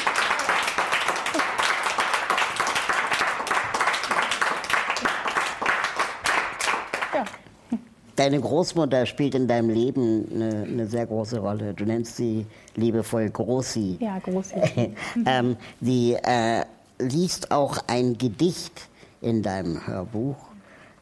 Deine 8.17 8.41
Großmutter 8.41 9.05
spielt 9.05 9.35
in 9.35 9.47
deinem 9.47 9.69
Leben 9.69 10.27
eine, 10.33 10.63
eine, 10.65 10.87
sehr 10.87 11.05
große 11.05 11.39
Rolle. 11.39 11.75
Du 11.75 11.85
nennst 11.85 12.17
sie 12.17 12.47
liebevoll 12.75 13.29
Grossi. 13.29 13.99
Ja, 14.01 14.19
Grossi. 14.21 14.55
ähm, 15.27 15.57
die 15.81 16.15
äh, 16.15 16.65
liest 16.99 17.51
auch 17.51 17.77
ein 17.89 18.17
Gedicht 18.17 18.89
in 19.21 19.43
deinem 19.43 19.87
Hörbuch. 19.87 20.37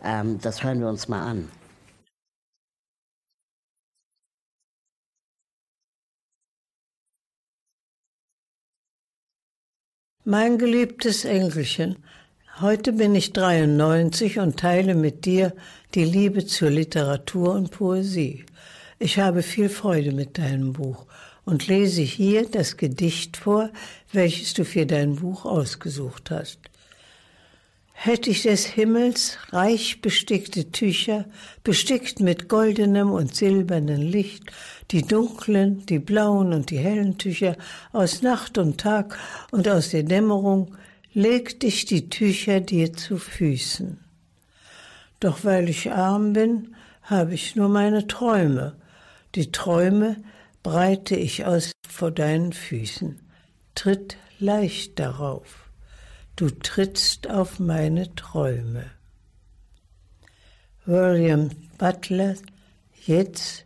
Ähm, 0.02 0.40
das 0.42 0.64
hören 0.64 0.80
wir 0.80 0.88
uns 0.88 1.06
mal 1.06 1.22
an. 1.22 1.48
Mein 10.24 10.58
geliebtes 10.58 11.24
Enkelchen, 11.24 12.02
Heute 12.60 12.92
bin 12.92 13.16
ich 13.16 13.32
93 13.32 14.38
und 14.38 14.60
teile 14.60 14.94
mit 14.94 15.24
dir 15.24 15.52
die 15.96 16.04
Liebe 16.04 16.46
zur 16.46 16.70
Literatur 16.70 17.52
und 17.52 17.72
Poesie. 17.72 18.46
Ich 19.00 19.18
habe 19.18 19.42
viel 19.42 19.68
Freude 19.68 20.12
mit 20.12 20.38
deinem 20.38 20.72
Buch 20.72 21.04
und 21.44 21.66
lese 21.66 22.02
hier 22.02 22.48
das 22.48 22.76
Gedicht 22.76 23.38
vor, 23.38 23.70
welches 24.12 24.54
du 24.54 24.64
für 24.64 24.86
dein 24.86 25.16
Buch 25.16 25.46
ausgesucht 25.46 26.30
hast. 26.30 26.60
Hätte 27.92 28.30
ich 28.30 28.42
des 28.42 28.66
Himmels 28.66 29.36
reich 29.50 30.00
bestickte 30.00 30.70
Tücher, 30.70 31.24
bestickt 31.64 32.20
mit 32.20 32.48
goldenem 32.48 33.10
und 33.10 33.34
silbernem 33.34 34.00
Licht, 34.00 34.44
die 34.92 35.02
dunklen, 35.02 35.84
die 35.86 35.98
blauen 35.98 36.52
und 36.52 36.70
die 36.70 36.78
hellen 36.78 37.18
Tücher 37.18 37.56
aus 37.92 38.22
Nacht 38.22 38.58
und 38.58 38.78
Tag 38.78 39.18
und 39.50 39.68
aus 39.68 39.90
der 39.90 40.04
Dämmerung, 40.04 40.76
leg 41.14 41.60
dich 41.60 41.84
die 41.84 42.10
Tücher 42.10 42.60
dir 42.60 42.92
zu 42.92 43.18
Füßen. 43.18 43.98
Doch 45.20 45.44
weil 45.44 45.68
ich 45.68 45.92
arm 45.92 46.32
bin, 46.32 46.74
habe 47.02 47.34
ich 47.34 47.54
nur 47.54 47.68
meine 47.68 48.06
Träume. 48.08 48.76
Die 49.36 49.52
Träume 49.52 50.16
breite 50.62 51.14
ich 51.14 51.44
aus 51.44 51.72
vor 51.88 52.10
deinen 52.10 52.52
Füßen. 52.52 53.20
Tritt 53.74 54.16
leicht 54.40 54.98
darauf. 54.98 55.70
Du 56.36 56.50
trittst 56.50 57.30
auf 57.30 57.60
meine 57.60 58.12
Träume. 58.16 58.90
William 60.84 61.50
Butler, 61.78 62.34
jetzt 63.06 63.64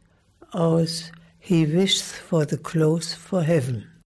aus 0.51 1.11
He 1.39 1.73
wishes 1.73 2.03
for 2.03 2.47
the 2.47 2.59
close 2.59 3.17
for 3.17 3.43
heaven. 3.43 3.98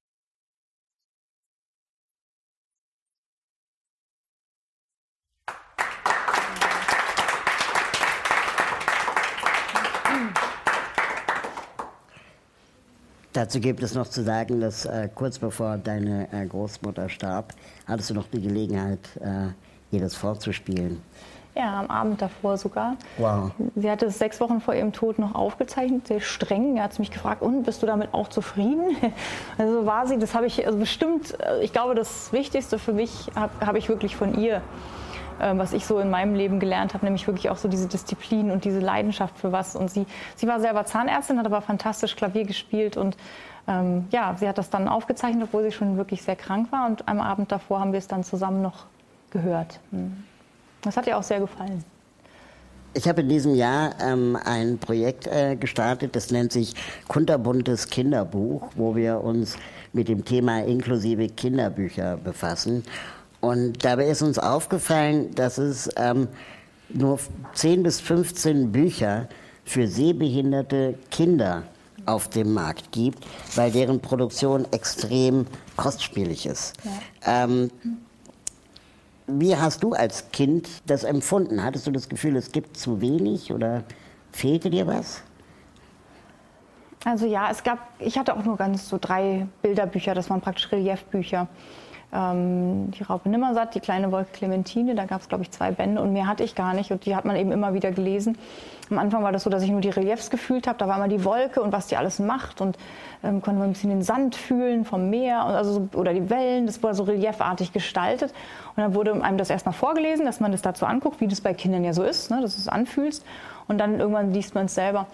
Dazu 13.33 13.61
gibt 13.61 13.83
es 13.83 13.95
noch 13.95 14.09
zu 14.09 14.23
sagen, 14.23 14.61
dass 14.61 14.85
äh, 14.85 15.09
kurz 15.15 15.39
bevor 15.39 15.79
deine 15.79 16.29
äh, 16.33 16.45
Großmutter 16.45 17.09
starb, 17.09 17.55
hattest 17.87 18.11
du 18.11 18.15
noch 18.15 18.27
die 18.27 18.43
Gelegenheit, 18.43 18.99
äh, 19.21 19.49
ihr 19.91 20.01
das 20.01 20.15
vorzuspielen. 20.15 21.01
Ja, 21.55 21.81
am 21.81 21.89
Abend 21.89 22.21
davor 22.21 22.57
sogar. 22.57 22.97
Wow. 23.19 23.51
Sie 23.77 23.91
hatte 23.91 24.07
es 24.07 24.19
sechs 24.19 24.41
Wochen 24.41 24.61
vor 24.61 24.75
ihrem 24.75 24.93
Tod 24.93 25.19
noch 25.19 25.35
aufgezeichnet, 25.35 26.07
sehr 26.07 26.21
streng. 26.21 26.79
Er 26.79 26.85
hat 26.85 26.99
mich 26.99 27.11
gefragt, 27.11 27.43
und 27.43 27.65
bist 27.65 27.83
du 27.83 27.87
damit 27.87 28.13
auch 28.13 28.29
zufrieden? 28.29 28.97
Also 29.59 29.87
war 29.87 30.07
sie, 30.07 30.19
das 30.19 30.35
habe 30.35 30.47
ich 30.47 30.67
also 30.67 30.79
bestimmt, 30.79 31.39
äh, 31.41 31.63
ich 31.63 31.73
glaube, 31.73 31.95
das 31.95 32.33
Wichtigste 32.33 32.79
für 32.79 32.93
mich 32.93 33.31
habe 33.35 33.67
hab 33.67 33.77
ich 33.77 33.89
wirklich 33.89 34.17
von 34.17 34.39
ihr 34.39 34.61
was 35.57 35.73
ich 35.73 35.87
so 35.87 35.99
in 35.99 36.11
meinem 36.11 36.35
Leben 36.35 36.61
gelernt 36.61 36.95
habe, 36.95 37.05
nämlich 37.05 37.27
wirklich 37.27 37.51
auch 37.51 37.57
so 37.57 37.69
diese 37.69 37.89
Disziplin 37.89 38.51
und 38.51 38.65
diese 38.65 38.81
Leidenschaft 38.81 39.39
für 39.39 39.53
was. 39.53 39.77
Und 39.77 39.91
sie, 39.91 40.07
sie 40.37 40.47
war 40.47 40.61
selber 40.61 40.85
Zahnärztin, 40.85 41.39
hat 41.39 41.47
aber 41.47 41.63
fantastisch 41.63 42.17
Klavier 42.17 42.45
gespielt 42.45 42.97
und 42.97 43.17
ähm, 43.69 44.07
ja, 44.11 44.35
sie 44.39 44.49
hat 44.49 44.59
das 44.59 44.71
dann 44.71 44.89
aufgezeichnet, 44.89 45.45
obwohl 45.45 45.63
sie 45.63 45.73
schon 45.73 45.97
wirklich 45.97 46.23
sehr 46.23 46.37
krank 46.37 46.73
war. 46.73 46.87
Und 46.87 47.09
am 47.09 47.21
Abend 47.21 47.53
davor 47.53 47.81
haben 47.81 47.93
wir 47.93 47.99
es 47.99 48.09
dann 48.09 48.25
zusammen 48.25 48.63
noch 48.63 48.87
gehört. 49.31 49.81
Hm. 49.91 50.25
Das 50.83 50.97
hat 50.97 51.07
ihr 51.07 51.17
auch 51.17 51.23
sehr 51.23 51.41
gefallen. 51.41 51.85
Ich 52.95 53.09
habe 53.09 53.23
in 53.23 53.29
diesem 53.29 53.55
Jahr 53.55 53.95
ähm, 54.03 54.37
ein 54.45 54.79
Projekt 54.79 55.27
äh, 55.27 55.57
gestartet, 55.57 56.15
das 56.15 56.31
nennt 56.31 56.53
sich 56.53 56.75
Kunterbuntes 57.09 57.89
Kinderbuch, 57.89 58.69
wo 58.77 58.95
wir 58.95 59.25
uns 59.25 59.57
mit 59.95 60.09
dem 60.09 60.27
Thema 60.27 60.63
inklusive 60.63 61.29
Kinderbücher 61.29 62.19
befassen. 62.19 62.85
Und 63.43 63.85
dabei 63.85 64.07
ist 64.07 64.23
uns 64.23 64.39
aufgefallen, 64.39 65.35
dass 65.35 65.59
es 65.59 65.91
ähm, 65.97 66.29
nur 66.89 67.19
10 67.55 67.83
bis 67.83 68.01
15 68.01 68.71
Bücher 68.71 69.29
für 69.65 69.89
sehbehinderte 69.89 70.95
Kinder 71.11 71.65
auf 72.07 72.29
dem 72.29 72.55
Markt 72.55 72.93
gibt, 72.93 73.27
weil 73.57 73.73
deren 73.73 74.01
Produktion 74.01 74.65
extrem 74.71 75.47
kostspielig 75.77 76.47
ist. 76.47 76.75
Ja. 76.85 77.45
Ähm, 77.45 77.71
wie 79.27 79.57
hast 79.57 79.83
du 79.83 79.93
als 79.93 80.31
Kind 80.31 80.69
das 80.87 81.03
empfunden? 81.03 81.65
Hattest 81.65 81.87
du 81.87 81.91
das 81.91 82.09
Gefühl, 82.09 82.37
es 82.37 82.53
gibt 82.53 82.77
zu 82.77 83.01
wenig 83.01 83.53
oder 83.53 83.83
fehlte 84.31 84.71
dir 84.71 84.87
was? 84.87 85.21
Also 87.05 87.27
ja, 87.27 87.51
es 87.51 87.65
gab, 87.65 87.79
ich 87.99 88.17
hatte 88.17 88.37
auch 88.37 88.45
nur 88.45 88.57
ganz 88.57 88.89
so 88.89 88.99
drei 89.01 89.49
Bilderbücher, 89.63 90.15
das 90.15 90.31
waren 90.31 90.41
praktisch 90.41 90.71
Reliefbücher. 90.71 91.49
Ähm, 92.15 92.91
die 92.91 93.03
Raupe 93.05 93.31
Nimmersatt, 93.31 93.75
die 93.75 93.81
kleine 93.81 94.13
Wolke 94.13 94.33
Clementine, 94.33 94.95
da 94.95 95.07
gab 95.07 95.23
es 95.23 95.29
glaube 95.29 95.45
ich 95.45 95.51
zwei 95.51 95.71
Bände 95.71 96.03
und 96.03 96.13
mehr 96.13 96.27
hatte 96.27 96.45
ich 96.45 96.55
gar 96.55 96.75
nicht 96.75 96.91
und 96.91 97.07
die 97.07 97.17
hat 97.17 97.25
man 97.25 97.37
eben 97.37 97.53
immer 97.53 97.73
wieder 97.73 97.91
gelesen. 97.91 98.37
Am 98.91 98.99
Anfang 98.99 99.23
war 99.23 99.33
das 99.33 99.45
so, 99.45 99.51
dass 99.51 99.63
ich 99.63 99.71
nur 99.71 99.81
die 99.81 99.89
Reliefs 99.89 100.29
gefühlt 100.29 100.67
habe, 100.67 100.79
da 100.79 100.87
war 100.87 100.97
immer 100.97 101.09
die 101.09 101.25
Wolke 101.25 101.63
und 101.63 101.73
was 101.73 101.87
die 101.87 101.97
alles 101.97 102.19
macht 102.19 102.61
und 102.61 102.77
ähm, 103.25 103.41
konnte 103.41 103.61
man 103.61 103.71
ein 103.71 103.73
bisschen 103.73 103.89
den 103.89 104.03
Sand 104.03 104.37
fühlen 104.37 104.85
vom 104.85 105.09
Meer 105.09 105.43
also, 105.43 105.89
oder 105.95 106.13
die 106.13 106.29
Wellen, 106.29 106.67
das 106.67 106.83
wurde 106.83 106.95
so 106.95 107.05
reliefartig 107.05 107.73
gestaltet 107.73 108.35
und 108.77 108.83
dann 108.83 108.95
wurde 108.95 109.13
einem 109.23 109.39
das 109.39 109.49
erstmal 109.49 109.73
vorgelesen, 109.73 110.27
dass 110.27 110.39
man 110.39 110.53
das 110.53 110.61
dazu 110.61 110.85
anguckt, 110.85 111.23
wie 111.23 111.29
das 111.29 111.41
bei 111.41 111.55
Kindern 111.55 111.83
ja 111.83 111.95
so 111.95 112.03
ist, 112.03 112.31
ne, 112.31 112.43
dass 112.43 112.57
du 112.57 112.61
es 112.61 112.69
anfühlst 112.69 113.25
und 113.69 113.79
dann 113.79 113.99
irgendwann 113.99 114.35
liest 114.35 114.55
man 114.55 114.67
es 114.67 114.75
selber. 114.75 115.07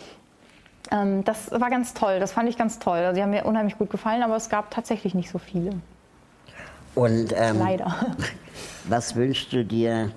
Ähm, 0.90 1.22
das 1.22 1.52
war 1.52 1.70
ganz 1.70 1.94
toll, 1.94 2.18
das 2.18 2.32
fand 2.32 2.48
ich 2.48 2.58
ganz 2.58 2.80
toll. 2.80 2.98
Also, 2.98 3.14
die 3.14 3.22
haben 3.22 3.30
mir 3.30 3.44
unheimlich 3.44 3.78
gut 3.78 3.90
gefallen, 3.90 4.24
aber 4.24 4.34
es 4.34 4.48
gab 4.48 4.72
tatsächlich 4.72 5.14
nicht 5.14 5.30
so 5.30 5.38
viele. 5.38 5.70
Und, 6.98 7.32
ähm, 7.36 7.60
Leider. 7.60 7.94
Was 8.88 9.14
wünschst 9.14 9.52
du 9.52 9.64
dir 9.64 10.10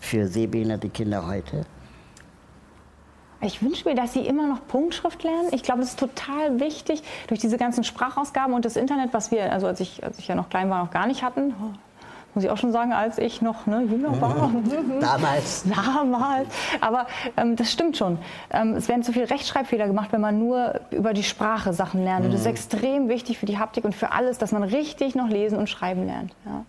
für 0.00 0.26
sehbehinderte 0.26 0.88
Kinder 0.88 1.26
heute? 1.26 1.66
Ich 3.42 3.60
wünsche 3.60 3.86
mir, 3.86 3.94
dass 3.94 4.14
sie 4.14 4.24
immer 4.24 4.46
noch 4.46 4.66
Punktschrift 4.66 5.22
lernen. 5.24 5.48
Ich 5.52 5.62
glaube, 5.62 5.80
das 5.80 5.90
ist 5.90 5.98
total 5.98 6.58
wichtig 6.58 7.02
durch 7.26 7.38
diese 7.38 7.58
ganzen 7.58 7.84
Sprachausgaben 7.84 8.54
und 8.54 8.64
das 8.64 8.76
Internet, 8.76 9.12
was 9.12 9.30
wir, 9.30 9.52
also 9.52 9.66
als 9.66 9.80
ich, 9.80 10.02
als 10.02 10.18
ich 10.18 10.26
ja 10.26 10.34
noch 10.34 10.48
klein 10.48 10.70
war, 10.70 10.82
noch 10.82 10.90
gar 10.90 11.06
nicht 11.06 11.22
hatten 11.22 11.54
muss 12.34 12.44
ich 12.44 12.50
auch 12.50 12.56
schon 12.56 12.72
sagen, 12.72 12.92
als 12.92 13.18
ich 13.18 13.42
noch 13.42 13.66
ne, 13.66 13.82
jünger 13.82 14.20
war. 14.20 14.50
Damals. 15.00 15.64
Damals. 15.74 16.48
Aber 16.80 17.06
ähm, 17.36 17.56
das 17.56 17.70
stimmt 17.70 17.96
schon. 17.96 18.18
Ähm, 18.50 18.74
es 18.74 18.88
werden 18.88 19.02
zu 19.02 19.12
viele 19.12 19.28
Rechtschreibfehler 19.28 19.86
gemacht, 19.86 20.12
wenn 20.12 20.20
man 20.20 20.38
nur 20.38 20.80
über 20.90 21.12
die 21.12 21.22
Sprache 21.22 21.72
Sachen 21.72 22.02
lernt. 22.02 22.20
Mhm. 22.20 22.26
Und 22.26 22.32
das 22.32 22.40
ist 22.40 22.46
mhm. 22.46 22.52
extrem 22.52 23.08
wichtig 23.08 23.38
für 23.38 23.46
die 23.46 23.58
Haptik 23.58 23.84
und 23.84 23.94
für 23.94 24.12
alles, 24.12 24.38
dass 24.38 24.52
man 24.52 24.62
richtig 24.62 25.14
noch 25.14 25.28
lesen 25.28 25.58
und 25.58 25.68
schreiben 25.68 26.06
lernt. 26.06 26.34
Ja. 26.46 26.64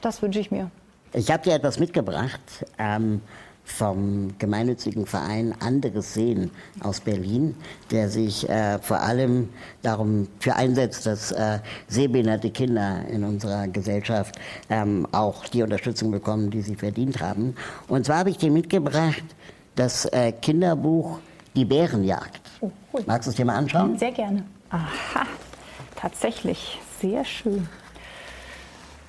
Das 0.00 0.22
wünsche 0.22 0.40
ich 0.40 0.50
mir. 0.50 0.70
Ich 1.12 1.30
habe 1.30 1.42
dir 1.42 1.54
etwas 1.54 1.78
mitgebracht. 1.78 2.66
Ähm, 2.78 3.22
vom 3.68 4.36
gemeinnützigen 4.38 5.06
Verein 5.06 5.54
Anderes 5.60 6.14
Sehen 6.14 6.50
aus 6.80 7.00
Berlin, 7.00 7.54
der 7.90 8.08
sich 8.08 8.48
äh, 8.48 8.78
vor 8.80 9.00
allem 9.00 9.50
darum 9.82 10.26
für 10.40 10.56
einsetzt, 10.56 11.06
dass 11.06 11.30
äh, 11.32 11.58
sehbehinderte 11.86 12.50
Kinder 12.50 13.02
in 13.08 13.24
unserer 13.24 13.68
Gesellschaft 13.68 14.38
ähm, 14.70 15.06
auch 15.12 15.46
die 15.46 15.62
Unterstützung 15.62 16.10
bekommen, 16.10 16.50
die 16.50 16.62
sie 16.62 16.74
verdient 16.74 17.20
haben. 17.20 17.54
Und 17.86 18.06
zwar 18.06 18.18
habe 18.18 18.30
ich 18.30 18.38
dir 18.38 18.50
mitgebracht 18.50 19.22
das 19.76 20.06
äh, 20.06 20.32
Kinderbuch 20.32 21.20
Die 21.54 21.64
Bärenjagd. 21.64 22.40
Oh, 22.60 22.70
cool. 22.92 23.04
Magst 23.06 23.26
du 23.26 23.30
es 23.30 23.36
dir 23.36 23.44
mal 23.44 23.56
anschauen? 23.56 23.98
Sehr 23.98 24.12
gerne. 24.12 24.44
Aha, 24.70 25.26
tatsächlich, 25.94 26.78
sehr 27.00 27.24
schön. 27.24 27.68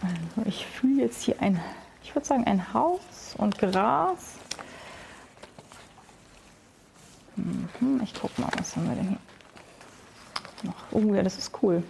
Also 0.01 0.47
ich 0.47 0.65
fühle 0.65 1.03
jetzt 1.03 1.23
hier 1.23 1.35
ein, 1.41 1.59
ich 2.03 2.15
würde 2.15 2.25
sagen, 2.25 2.45
ein 2.45 2.73
Haus 2.73 3.35
und 3.37 3.57
Gras 3.57 4.39
Mhm, 7.79 8.01
ich 8.03 8.13
guck 8.19 8.37
mal, 8.37 8.49
was 8.57 8.75
haben 8.75 8.87
wir 8.89 8.95
denn 8.95 9.07
hier 9.09 10.69
noch? 10.69 10.75
Oh 10.91 11.13
ja, 11.13 11.23
das 11.23 11.37
ist 11.37 11.51
cool. 11.61 11.83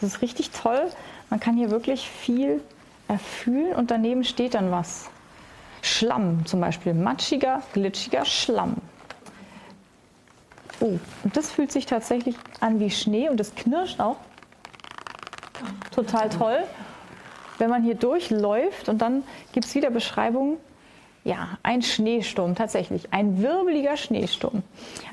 Das 0.00 0.14
ist 0.14 0.22
richtig 0.22 0.50
toll. 0.50 0.90
Man 1.28 1.40
kann 1.40 1.56
hier 1.56 1.70
wirklich 1.70 2.08
viel 2.08 2.62
erfühlen 3.08 3.74
und 3.74 3.90
daneben 3.90 4.24
steht 4.24 4.54
dann 4.54 4.70
was. 4.70 5.10
Schlamm 5.82 6.44
zum 6.46 6.60
Beispiel. 6.60 6.94
Matschiger, 6.94 7.62
glitschiger 7.72 8.24
Schlamm. 8.24 8.76
Oh, 10.80 10.98
und 11.24 11.36
das 11.36 11.50
fühlt 11.50 11.72
sich 11.72 11.86
tatsächlich 11.86 12.36
an 12.60 12.80
wie 12.80 12.90
Schnee 12.90 13.28
und 13.28 13.38
das 13.38 13.54
knirscht 13.54 14.00
auch. 14.00 14.16
Total 15.90 16.28
toll. 16.30 16.64
Wenn 17.60 17.70
man 17.70 17.82
hier 17.82 17.94
durchläuft 17.94 18.88
und 18.88 19.02
dann 19.02 19.22
gibt 19.52 19.66
es 19.66 19.74
wieder 19.74 19.90
Beschreibungen, 19.90 20.56
ja, 21.22 21.58
ein 21.62 21.82
Schneesturm, 21.82 22.54
tatsächlich. 22.54 23.12
Ein 23.12 23.42
wirbeliger 23.42 23.98
Schneesturm. 23.98 24.62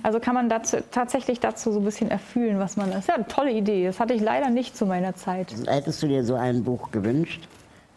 Also 0.03 0.21
kann 0.21 0.33
man 0.33 0.47
dazu, 0.47 0.77
tatsächlich 0.89 1.41
dazu 1.41 1.71
so 1.73 1.79
ein 1.79 1.85
bisschen 1.85 2.09
erfühlen, 2.09 2.59
was 2.59 2.77
man 2.77 2.91
ist. 2.93 3.09
Ja, 3.09 3.15
eine 3.15 3.27
tolle 3.27 3.51
Idee. 3.51 3.85
Das 3.85 3.99
hatte 3.99 4.13
ich 4.13 4.21
leider 4.21 4.49
nicht 4.49 4.77
zu 4.77 4.85
meiner 4.85 5.15
Zeit. 5.15 5.53
Hättest 5.67 6.01
du 6.01 6.07
dir 6.07 6.23
so 6.23 6.35
ein 6.35 6.63
Buch 6.63 6.91
gewünscht? 6.91 7.47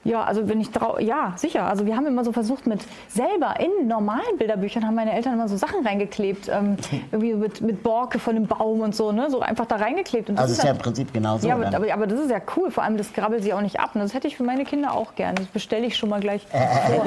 Ja, 0.03 0.25
also 0.25 0.49
wenn 0.49 0.61
ich 0.63 0.71
trau 0.71 0.99
ja, 0.99 1.35
sicher. 1.37 1.65
Also 1.65 1.85
wir 1.85 1.95
haben 1.95 2.07
immer 2.07 2.25
so 2.25 2.33
versucht 2.33 2.67
mit 2.67 2.81
selber 3.09 3.57
in 3.61 3.87
normalen 3.87 4.39
Bilderbüchern 4.39 4.87
haben 4.87 4.95
meine 4.95 5.13
Eltern 5.13 5.35
immer 5.35 5.47
so 5.47 5.59
Sachen 5.59 5.87
reingeklebt, 5.87 6.49
ähm, 6.49 6.77
irgendwie 7.13 7.35
mit, 7.35 7.61
mit 7.61 7.83
Borke 7.83 8.19
von 8.19 8.35
dem 8.35 8.47
Baum 8.47 8.81
und 8.81 8.97
so, 8.97 9.13
ne, 9.13 9.31
so 9.31 9.41
einfach 9.41 9.67
da 9.67 9.77
reingeklebt. 9.77 10.31
Also 10.39 10.55
ist 10.55 10.65
ja 10.65 10.71
im 10.71 10.79
Prinzip 10.79 11.13
genauso. 11.13 11.47
Ja, 11.47 11.55
aber, 11.55 11.67
aber, 11.67 11.93
aber, 11.93 12.07
das 12.07 12.21
ist 12.21 12.31
ja 12.31 12.41
cool. 12.57 12.71
Vor 12.71 12.83
allem 12.83 12.97
das 12.97 13.13
grabbelt 13.13 13.43
sie 13.43 13.53
auch 13.53 13.61
nicht 13.61 13.79
ab. 13.79 13.91
Und 13.95 14.01
das 14.01 14.15
hätte 14.15 14.27
ich 14.27 14.39
für 14.39 14.43
meine 14.43 14.65
Kinder 14.65 14.95
auch 14.95 15.15
gern. 15.17 15.35
Das 15.35 15.47
bestelle 15.47 15.87
ich 15.87 15.99
schon 15.99 16.09
mal 16.09 16.21
gleich 16.21 16.47
vor. 16.51 17.05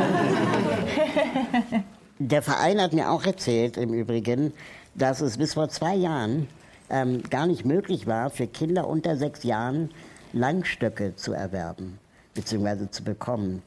Der 2.20 2.44
Verein 2.44 2.80
hat 2.80 2.94
mir 2.94 3.10
auch 3.10 3.26
erzählt, 3.26 3.78
im 3.78 3.92
Übrigen, 3.92 4.54
dass 4.94 5.20
es 5.20 5.38
bis 5.40 5.56
vor 5.56 5.68
zwei 5.70 5.96
Jahren 5.96 6.48
ähm, 6.92 7.24
gar 7.32 7.48
nicht 7.48 7.66
möglich 7.66 8.06
war, 8.06 8.30
für 8.30 8.46
Kinder 8.46 8.88
unter 8.88 9.18
sechs 9.18 9.44
Jahren 9.44 9.90
Langstöcke 10.32 11.16
zu 11.16 11.34
erwerben 11.34 12.00
bzw. 12.34 12.90
zu 12.90 13.04
bekommen. 13.04 13.62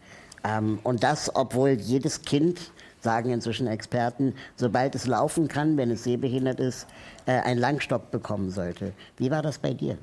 Ähm, 0.44 0.78
und 0.82 1.02
das, 1.02 1.34
obwohl 1.34 1.70
jedes 1.70 2.22
Kind, 2.22 2.72
sagen 3.00 3.30
inzwischen 3.30 3.66
Experten, 3.66 4.34
sobald 4.56 4.94
es 4.94 5.06
laufen 5.06 5.48
kann, 5.48 5.76
wenn 5.76 5.90
es 5.90 6.04
sehbehindert 6.04 6.58
ist, 6.60 6.86
äh, 7.26 7.32
einen 7.32 7.60
Langstock 7.60 8.10
bekommen 8.10 8.50
sollte. 8.50 8.92
Wie 9.16 9.30
war 9.30 9.42
das 9.42 9.58
bei 9.58 9.74
dir? 9.74 9.96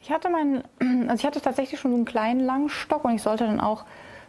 Ich 0.00 0.10
hatte 0.10 0.30
meinen, 0.30 0.64
also 1.08 1.14
ich 1.14 1.26
hatte 1.26 1.40
tatsächlich 1.40 1.80
schon 1.80 1.92
so 1.92 1.96
einen 1.96 2.04
kleinen 2.04 2.40
Langstock 2.40 3.04
und 3.04 3.14
ich 3.14 3.22
sollte 3.22 3.44
dann 3.44 3.60
auch 3.60 3.84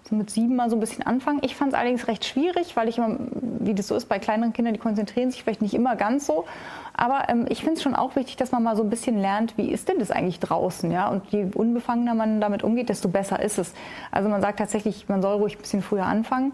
so 0.07 0.15
mit 0.15 0.29
sieben 0.29 0.55
mal 0.55 0.69
so 0.69 0.75
ein 0.75 0.79
bisschen 0.79 1.05
anfangen. 1.05 1.39
Ich 1.43 1.55
fand 1.55 1.73
es 1.73 1.79
allerdings 1.79 2.07
recht 2.07 2.25
schwierig, 2.25 2.75
weil 2.75 2.89
ich 2.89 2.97
immer, 2.97 3.17
wie 3.31 3.73
das 3.73 3.87
so 3.87 3.95
ist 3.95 4.09
bei 4.09 4.19
kleineren 4.19 4.53
Kindern, 4.53 4.73
die 4.73 4.79
konzentrieren 4.79 5.31
sich 5.31 5.43
vielleicht 5.43 5.61
nicht 5.61 5.73
immer 5.73 5.95
ganz 5.95 6.25
so. 6.25 6.45
Aber 6.93 7.29
ähm, 7.29 7.45
ich 7.49 7.59
finde 7.59 7.73
es 7.73 7.83
schon 7.83 7.95
auch 7.95 8.15
wichtig, 8.15 8.35
dass 8.35 8.51
man 8.51 8.63
mal 8.63 8.75
so 8.75 8.83
ein 8.83 8.89
bisschen 8.89 9.17
lernt, 9.17 9.57
wie 9.57 9.71
ist 9.71 9.87
denn 9.87 9.99
das 9.99 10.11
eigentlich 10.11 10.39
draußen, 10.39 10.91
ja? 10.91 11.07
Und 11.07 11.25
je 11.31 11.47
unbefangener 11.55 12.13
man 12.13 12.41
damit 12.41 12.63
umgeht, 12.63 12.89
desto 12.89 13.07
besser 13.09 13.41
ist 13.41 13.57
es. 13.57 13.73
Also 14.11 14.29
man 14.29 14.41
sagt 14.41 14.59
tatsächlich, 14.59 15.07
man 15.07 15.21
soll 15.21 15.37
ruhig 15.37 15.57
ein 15.57 15.61
bisschen 15.61 15.81
früher 15.81 16.05
anfangen. 16.05 16.53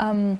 Ähm, 0.00 0.38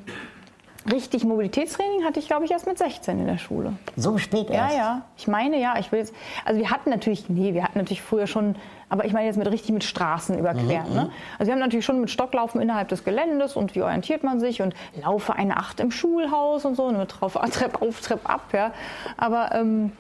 richtig 0.93 1.25
Mobilitätstraining 1.25 2.05
hatte 2.05 2.21
ich, 2.21 2.27
glaube 2.27 2.45
ich, 2.45 2.51
erst 2.51 2.67
mit 2.67 2.79
16 2.79 3.19
in 3.19 3.27
der 3.27 3.39
Schule. 3.39 3.75
So 3.97 4.19
spät 4.19 4.51
erst? 4.51 4.75
Ja, 4.75 4.79
ja. 4.79 5.03
Ich 5.17 5.29
meine, 5.29 5.61
ja. 5.61 5.79
Ich 5.79 5.93
will 5.93 6.01
jetzt, 6.01 6.15
also 6.45 6.61
wir 6.61 6.71
hatten 6.71 6.91
natürlich, 6.91 7.29
nee, 7.29 7.55
wir 7.55 7.65
hatten 7.65 7.79
natürlich 7.79 8.03
früher 8.03 8.27
schon, 8.27 8.57
aber 8.89 9.05
ich 9.05 9.13
meine 9.13 9.27
jetzt 9.27 9.37
mit 9.37 9.51
richtig 9.51 9.73
mit 9.73 9.85
Straßen 9.85 10.39
überqueren. 10.39 10.89
Mhm. 10.91 10.95
Ne? 10.95 11.11
Also 11.39 11.49
wir 11.49 11.55
haben 11.55 11.61
natürlich 11.61 11.85
schon 11.85 12.01
mit 12.01 12.11
Stocklaufen 12.11 12.61
innerhalb 12.61 12.89
des 12.89 13.05
Geländes 13.05 13.57
und 13.57 13.75
wie 13.75 13.83
orientiert 13.83 14.23
man 14.23 14.41
sich 14.41 14.63
und 14.63 14.75
laufe 15.03 15.35
eine 15.35 15.57
Acht 15.57 15.81
im 15.81 15.91
Schulhaus 15.91 16.65
und 16.65 16.77
so, 16.77 16.91
mit 16.91 17.21
drauf, 17.21 17.35
Trepp 17.51 17.83
auf, 17.83 18.01
Trepp 18.01 18.29
ab, 18.29 18.43
ja. 18.53 18.73
Aber 19.17 19.53
ähm, 19.53 19.93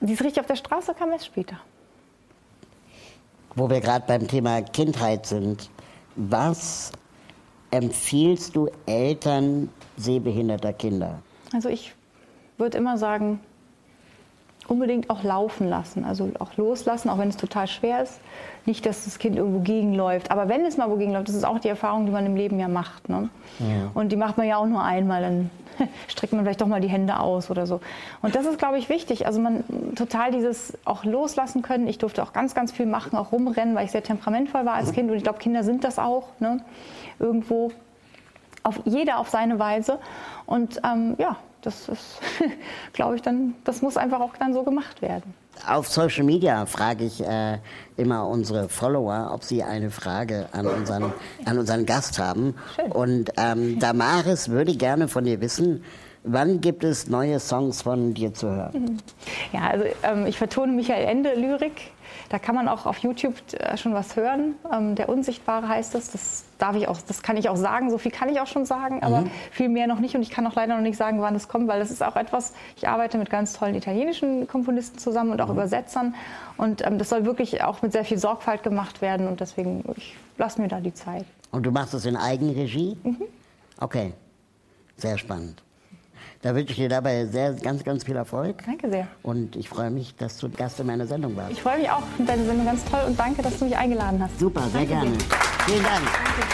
dieses 0.00 0.24
richtig 0.24 0.40
auf 0.40 0.46
der 0.46 0.56
Straße 0.56 0.94
kam 0.94 1.12
erst 1.12 1.26
später. 1.26 1.56
Wo 3.54 3.68
wir 3.68 3.80
gerade 3.80 4.04
beim 4.06 4.26
Thema 4.26 4.62
Kindheit 4.62 5.26
sind, 5.26 5.70
was 6.16 6.92
empfiehlst 7.70 8.56
du 8.56 8.68
Eltern 8.86 9.68
sehbehinderter 9.96 10.72
Kinder? 10.72 11.18
Also 11.52 11.68
ich 11.68 11.94
würde 12.58 12.78
immer 12.78 12.98
sagen, 12.98 13.40
unbedingt 14.68 15.10
auch 15.10 15.22
laufen 15.22 15.68
lassen, 15.68 16.04
also 16.04 16.30
auch 16.38 16.56
loslassen, 16.56 17.08
auch 17.08 17.18
wenn 17.18 17.28
es 17.28 17.36
total 17.36 17.66
schwer 17.66 18.02
ist. 18.02 18.20
Nicht, 18.64 18.86
dass 18.86 19.04
das 19.04 19.18
Kind 19.18 19.36
irgendwo 19.36 19.60
gegenläuft, 19.60 20.30
aber 20.30 20.48
wenn 20.48 20.64
es 20.64 20.76
mal 20.76 20.88
wogegen 20.88 21.12
läuft, 21.12 21.28
das 21.28 21.34
ist 21.34 21.44
auch 21.44 21.58
die 21.58 21.68
Erfahrung, 21.68 22.06
die 22.06 22.12
man 22.12 22.24
im 22.26 22.36
Leben 22.36 22.60
ja 22.60 22.68
macht. 22.68 23.08
Ne? 23.08 23.28
Ja. 23.58 23.90
Und 23.94 24.12
die 24.12 24.16
macht 24.16 24.38
man 24.38 24.46
ja 24.46 24.56
auch 24.56 24.66
nur 24.66 24.82
einmal, 24.82 25.20
dann 25.20 25.50
streckt 26.08 26.32
man 26.32 26.44
vielleicht 26.44 26.60
doch 26.60 26.68
mal 26.68 26.80
die 26.80 26.88
Hände 26.88 27.18
aus 27.18 27.50
oder 27.50 27.66
so. 27.66 27.80
Und 28.22 28.36
das 28.36 28.46
ist, 28.46 28.58
glaube 28.58 28.78
ich, 28.78 28.88
wichtig. 28.88 29.26
Also 29.26 29.40
man 29.40 29.64
total 29.96 30.30
dieses 30.30 30.78
auch 30.84 31.04
loslassen 31.04 31.62
können. 31.62 31.88
Ich 31.88 31.98
durfte 31.98 32.22
auch 32.22 32.32
ganz, 32.32 32.54
ganz 32.54 32.70
viel 32.70 32.86
machen, 32.86 33.16
auch 33.16 33.32
rumrennen, 33.32 33.74
weil 33.74 33.84
ich 33.84 33.90
sehr 33.90 34.04
temperamentvoll 34.04 34.64
war 34.64 34.74
als 34.74 34.90
mhm. 34.90 34.94
Kind. 34.94 35.10
Und 35.10 35.16
ich 35.16 35.24
glaube, 35.24 35.38
Kinder 35.38 35.64
sind 35.64 35.82
das 35.82 35.98
auch 35.98 36.28
ne? 36.38 36.60
irgendwo. 37.18 37.72
Auf, 38.62 38.80
jeder 38.84 39.18
auf 39.18 39.28
seine 39.28 39.58
Weise. 39.58 39.98
Und 40.46 40.80
ähm, 40.84 41.16
ja, 41.18 41.36
das 41.62 41.88
ist, 41.88 42.20
glaube 42.92 43.16
ich, 43.16 43.22
dann, 43.22 43.54
das 43.64 43.82
muss 43.82 43.96
einfach 43.96 44.20
auch 44.20 44.36
dann 44.38 44.52
so 44.52 44.62
gemacht 44.62 45.02
werden. 45.02 45.34
Auf 45.68 45.88
Social 45.88 46.24
Media 46.24 46.64
frage 46.66 47.04
ich 47.04 47.22
äh, 47.22 47.58
immer 47.96 48.26
unsere 48.26 48.68
Follower, 48.68 49.30
ob 49.32 49.44
sie 49.44 49.62
eine 49.62 49.90
Frage 49.90 50.48
an 50.52 50.66
unseren, 50.66 51.12
an 51.44 51.58
unseren 51.58 51.86
Gast 51.86 52.18
haben. 52.18 52.54
Schön. 52.74 52.90
Und 52.90 53.32
ähm, 53.36 53.78
Damaris 53.78 54.48
würde 54.48 54.74
gerne 54.74 55.08
von 55.08 55.24
dir 55.24 55.40
wissen, 55.40 55.84
Wann 56.24 56.60
gibt 56.60 56.84
es 56.84 57.08
neue 57.08 57.40
Songs 57.40 57.82
von 57.82 58.14
dir 58.14 58.32
zu 58.32 58.48
hören? 58.48 59.02
Ja, 59.52 59.70
also 59.70 59.84
ähm, 60.04 60.26
ich 60.26 60.38
vertone 60.38 60.72
Michael 60.72 61.04
Ende 61.04 61.34
Lyrik. 61.34 61.90
Da 62.32 62.38
kann 62.38 62.54
man 62.54 62.66
auch 62.66 62.86
auf 62.86 62.96
YouTube 62.96 63.34
äh, 63.52 63.76
schon 63.76 63.92
was 63.92 64.16
hören. 64.16 64.54
Ähm, 64.72 64.94
der 64.94 65.10
Unsichtbare 65.10 65.68
heißt 65.68 65.94
es. 65.94 66.12
Das 66.12 66.44
darf 66.56 66.74
ich 66.76 66.88
auch, 66.88 66.98
das 67.02 67.22
kann 67.22 67.36
ich 67.36 67.50
auch 67.50 67.56
sagen. 67.56 67.90
So 67.90 67.98
viel 67.98 68.10
kann 68.10 68.30
ich 68.30 68.40
auch 68.40 68.46
schon 68.46 68.64
sagen, 68.64 69.02
aber 69.02 69.20
mhm. 69.20 69.30
viel 69.50 69.68
mehr 69.68 69.86
noch 69.86 69.98
nicht. 69.98 70.14
Und 70.14 70.22
ich 70.22 70.30
kann 70.30 70.46
auch 70.46 70.54
leider 70.54 70.74
noch 70.74 70.82
nicht 70.82 70.96
sagen, 70.96 71.20
wann 71.20 71.34
es 71.34 71.46
kommt, 71.48 71.68
weil 71.68 71.78
das 71.78 71.90
ist 71.90 72.02
auch 72.02 72.16
etwas. 72.16 72.54
Ich 72.74 72.88
arbeite 72.88 73.18
mit 73.18 73.28
ganz 73.28 73.52
tollen 73.52 73.74
italienischen 73.74 74.48
Komponisten 74.48 74.98
zusammen 74.98 75.30
und 75.30 75.42
auch 75.42 75.48
mhm. 75.48 75.56
Übersetzern. 75.56 76.14
Und 76.56 76.86
ähm, 76.86 76.96
das 76.96 77.10
soll 77.10 77.26
wirklich 77.26 77.62
auch 77.62 77.82
mit 77.82 77.92
sehr 77.92 78.06
viel 78.06 78.16
Sorgfalt 78.16 78.62
gemacht 78.62 79.02
werden. 79.02 79.28
Und 79.28 79.40
deswegen, 79.40 79.84
ich 79.94 80.16
lasse 80.38 80.58
mir 80.58 80.68
da 80.68 80.80
die 80.80 80.94
Zeit. 80.94 81.26
Und 81.50 81.66
du 81.66 81.70
machst 81.70 81.92
das 81.92 82.06
in 82.06 82.16
Eigenregie? 82.16 82.96
Mhm. 83.02 83.24
Okay, 83.78 84.14
sehr 84.96 85.18
spannend. 85.18 85.62
Da 86.42 86.56
wünsche 86.56 86.72
ich 86.72 86.76
dir 86.76 86.88
dabei 86.88 87.24
sehr, 87.26 87.52
ganz, 87.54 87.84
ganz 87.84 88.02
viel 88.02 88.16
Erfolg. 88.16 88.64
Danke 88.66 88.90
sehr. 88.90 89.06
Und 89.22 89.54
ich 89.54 89.68
freue 89.68 89.90
mich, 89.92 90.16
dass 90.16 90.38
du 90.38 90.50
Gast 90.50 90.80
in 90.80 90.88
meiner 90.88 91.06
Sendung 91.06 91.36
warst. 91.36 91.52
Ich 91.52 91.62
freue 91.62 91.78
mich 91.78 91.88
auch. 91.88 92.02
Ich 92.18 92.26
deiner 92.26 92.44
Sendung 92.44 92.66
ganz 92.66 92.84
toll 92.84 93.00
und 93.06 93.16
danke, 93.16 93.42
dass 93.42 93.58
du 93.60 93.64
mich 93.64 93.76
eingeladen 93.76 94.20
hast. 94.20 94.40
Super, 94.40 94.62
sehr 94.62 94.80
danke 94.80 94.88
gerne. 94.88 95.10
Dir. 95.10 95.24
Vielen 95.66 95.84
Dank. 95.84 96.02
Danke. 96.02 96.52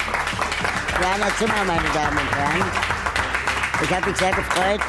Johanna 1.00 1.36
Zimmer, 1.38 1.64
meine 1.66 1.88
Damen 1.94 2.18
und 2.18 2.36
Herren. 2.36 2.70
Ich 3.82 3.94
habe 3.94 4.10
mich 4.10 4.18
sehr 4.18 4.32
gefreut, 4.32 4.80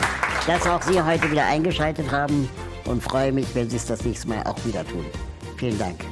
dass 0.46 0.68
auch 0.68 0.82
Sie 0.82 1.02
heute 1.02 1.32
wieder 1.32 1.46
eingeschaltet 1.46 2.12
haben 2.12 2.50
und 2.84 3.02
freue 3.02 3.32
mich, 3.32 3.48
wenn 3.56 3.70
Sie 3.70 3.78
es 3.78 3.86
das 3.86 4.04
nächste 4.04 4.28
Mal 4.28 4.44
auch 4.44 4.58
wieder 4.66 4.86
tun. 4.86 5.06
Vielen 5.56 5.78
Dank. 5.80 6.04